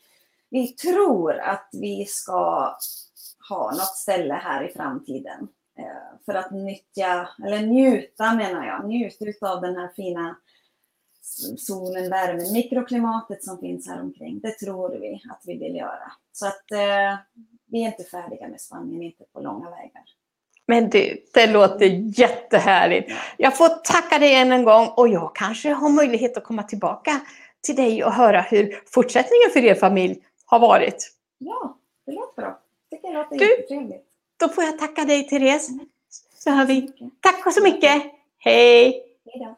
vi 0.50 0.68
tror 0.68 1.38
att 1.38 1.68
vi 1.72 2.04
ska 2.04 2.76
ha 3.48 3.70
något 3.70 3.96
ställe 3.96 4.34
här 4.34 4.64
i 4.70 4.72
framtiden. 4.72 5.48
eh, 5.78 6.18
för 6.24 6.34
att 6.34 6.50
nyttja, 6.50 7.28
eller 7.44 7.60
njuta 7.62 8.34
menar 8.34 8.66
jag, 8.66 8.88
njuta 8.88 9.52
av 9.52 9.60
den 9.60 9.76
här 9.76 9.92
fina 9.96 10.36
solen, 11.58 12.10
värmen, 12.10 12.52
mikroklimatet 12.52 13.44
som 13.44 13.58
finns 13.58 13.88
här 13.88 14.00
omkring. 14.02 14.40
Det 14.40 14.58
tror 14.58 14.90
vi 14.90 15.22
att 15.30 15.42
vi 15.46 15.58
vill 15.58 15.76
göra. 15.76 16.12
Så 16.32 16.46
att 16.46 16.70
eh, 16.72 17.18
vi 17.66 17.82
är 17.82 17.86
inte 17.86 18.04
färdiga 18.04 18.48
med 18.48 18.60
Spanien, 18.60 19.02
inte 19.02 19.24
på 19.32 19.40
långa 19.40 19.70
vägar. 19.70 20.02
Men 20.66 20.90
du, 20.90 21.24
det 21.34 21.46
låter 21.46 22.18
jättehärligt. 22.20 23.12
Jag 23.36 23.56
får 23.56 23.68
tacka 23.68 24.18
dig 24.18 24.34
än 24.34 24.52
en 24.52 24.64
gång 24.64 24.88
och 24.96 25.08
jag 25.08 25.36
kanske 25.36 25.70
har 25.70 25.88
möjlighet 25.88 26.36
att 26.36 26.44
komma 26.44 26.62
tillbaka 26.62 27.20
till 27.60 27.76
dig 27.76 28.04
och 28.04 28.12
höra 28.12 28.40
hur 28.40 28.80
fortsättningen 28.86 29.50
för 29.52 29.64
er 29.64 29.74
familj 29.74 30.22
har 30.46 30.58
varit. 30.58 31.12
Ja, 31.38 31.78
det 32.06 32.12
låter 32.12 32.42
bra. 32.42 32.60
Det 33.02 33.08
tycker 33.08 33.14
jag 33.14 33.24
låter 33.24 33.38
Du- 33.38 33.50
jättetrevligt. 33.56 34.04
Då 34.36 34.48
får 34.48 34.64
jag 34.64 34.78
tacka 34.78 35.04
dig 35.04 35.28
Therese. 35.28 35.68
Så 36.34 36.50
hör 36.50 36.66
vi. 36.66 36.88
Tack 37.20 37.42
så 37.52 37.62
mycket. 37.62 38.02
Hej! 38.38 39.02
Hej 39.24 39.38
då. 39.44 39.56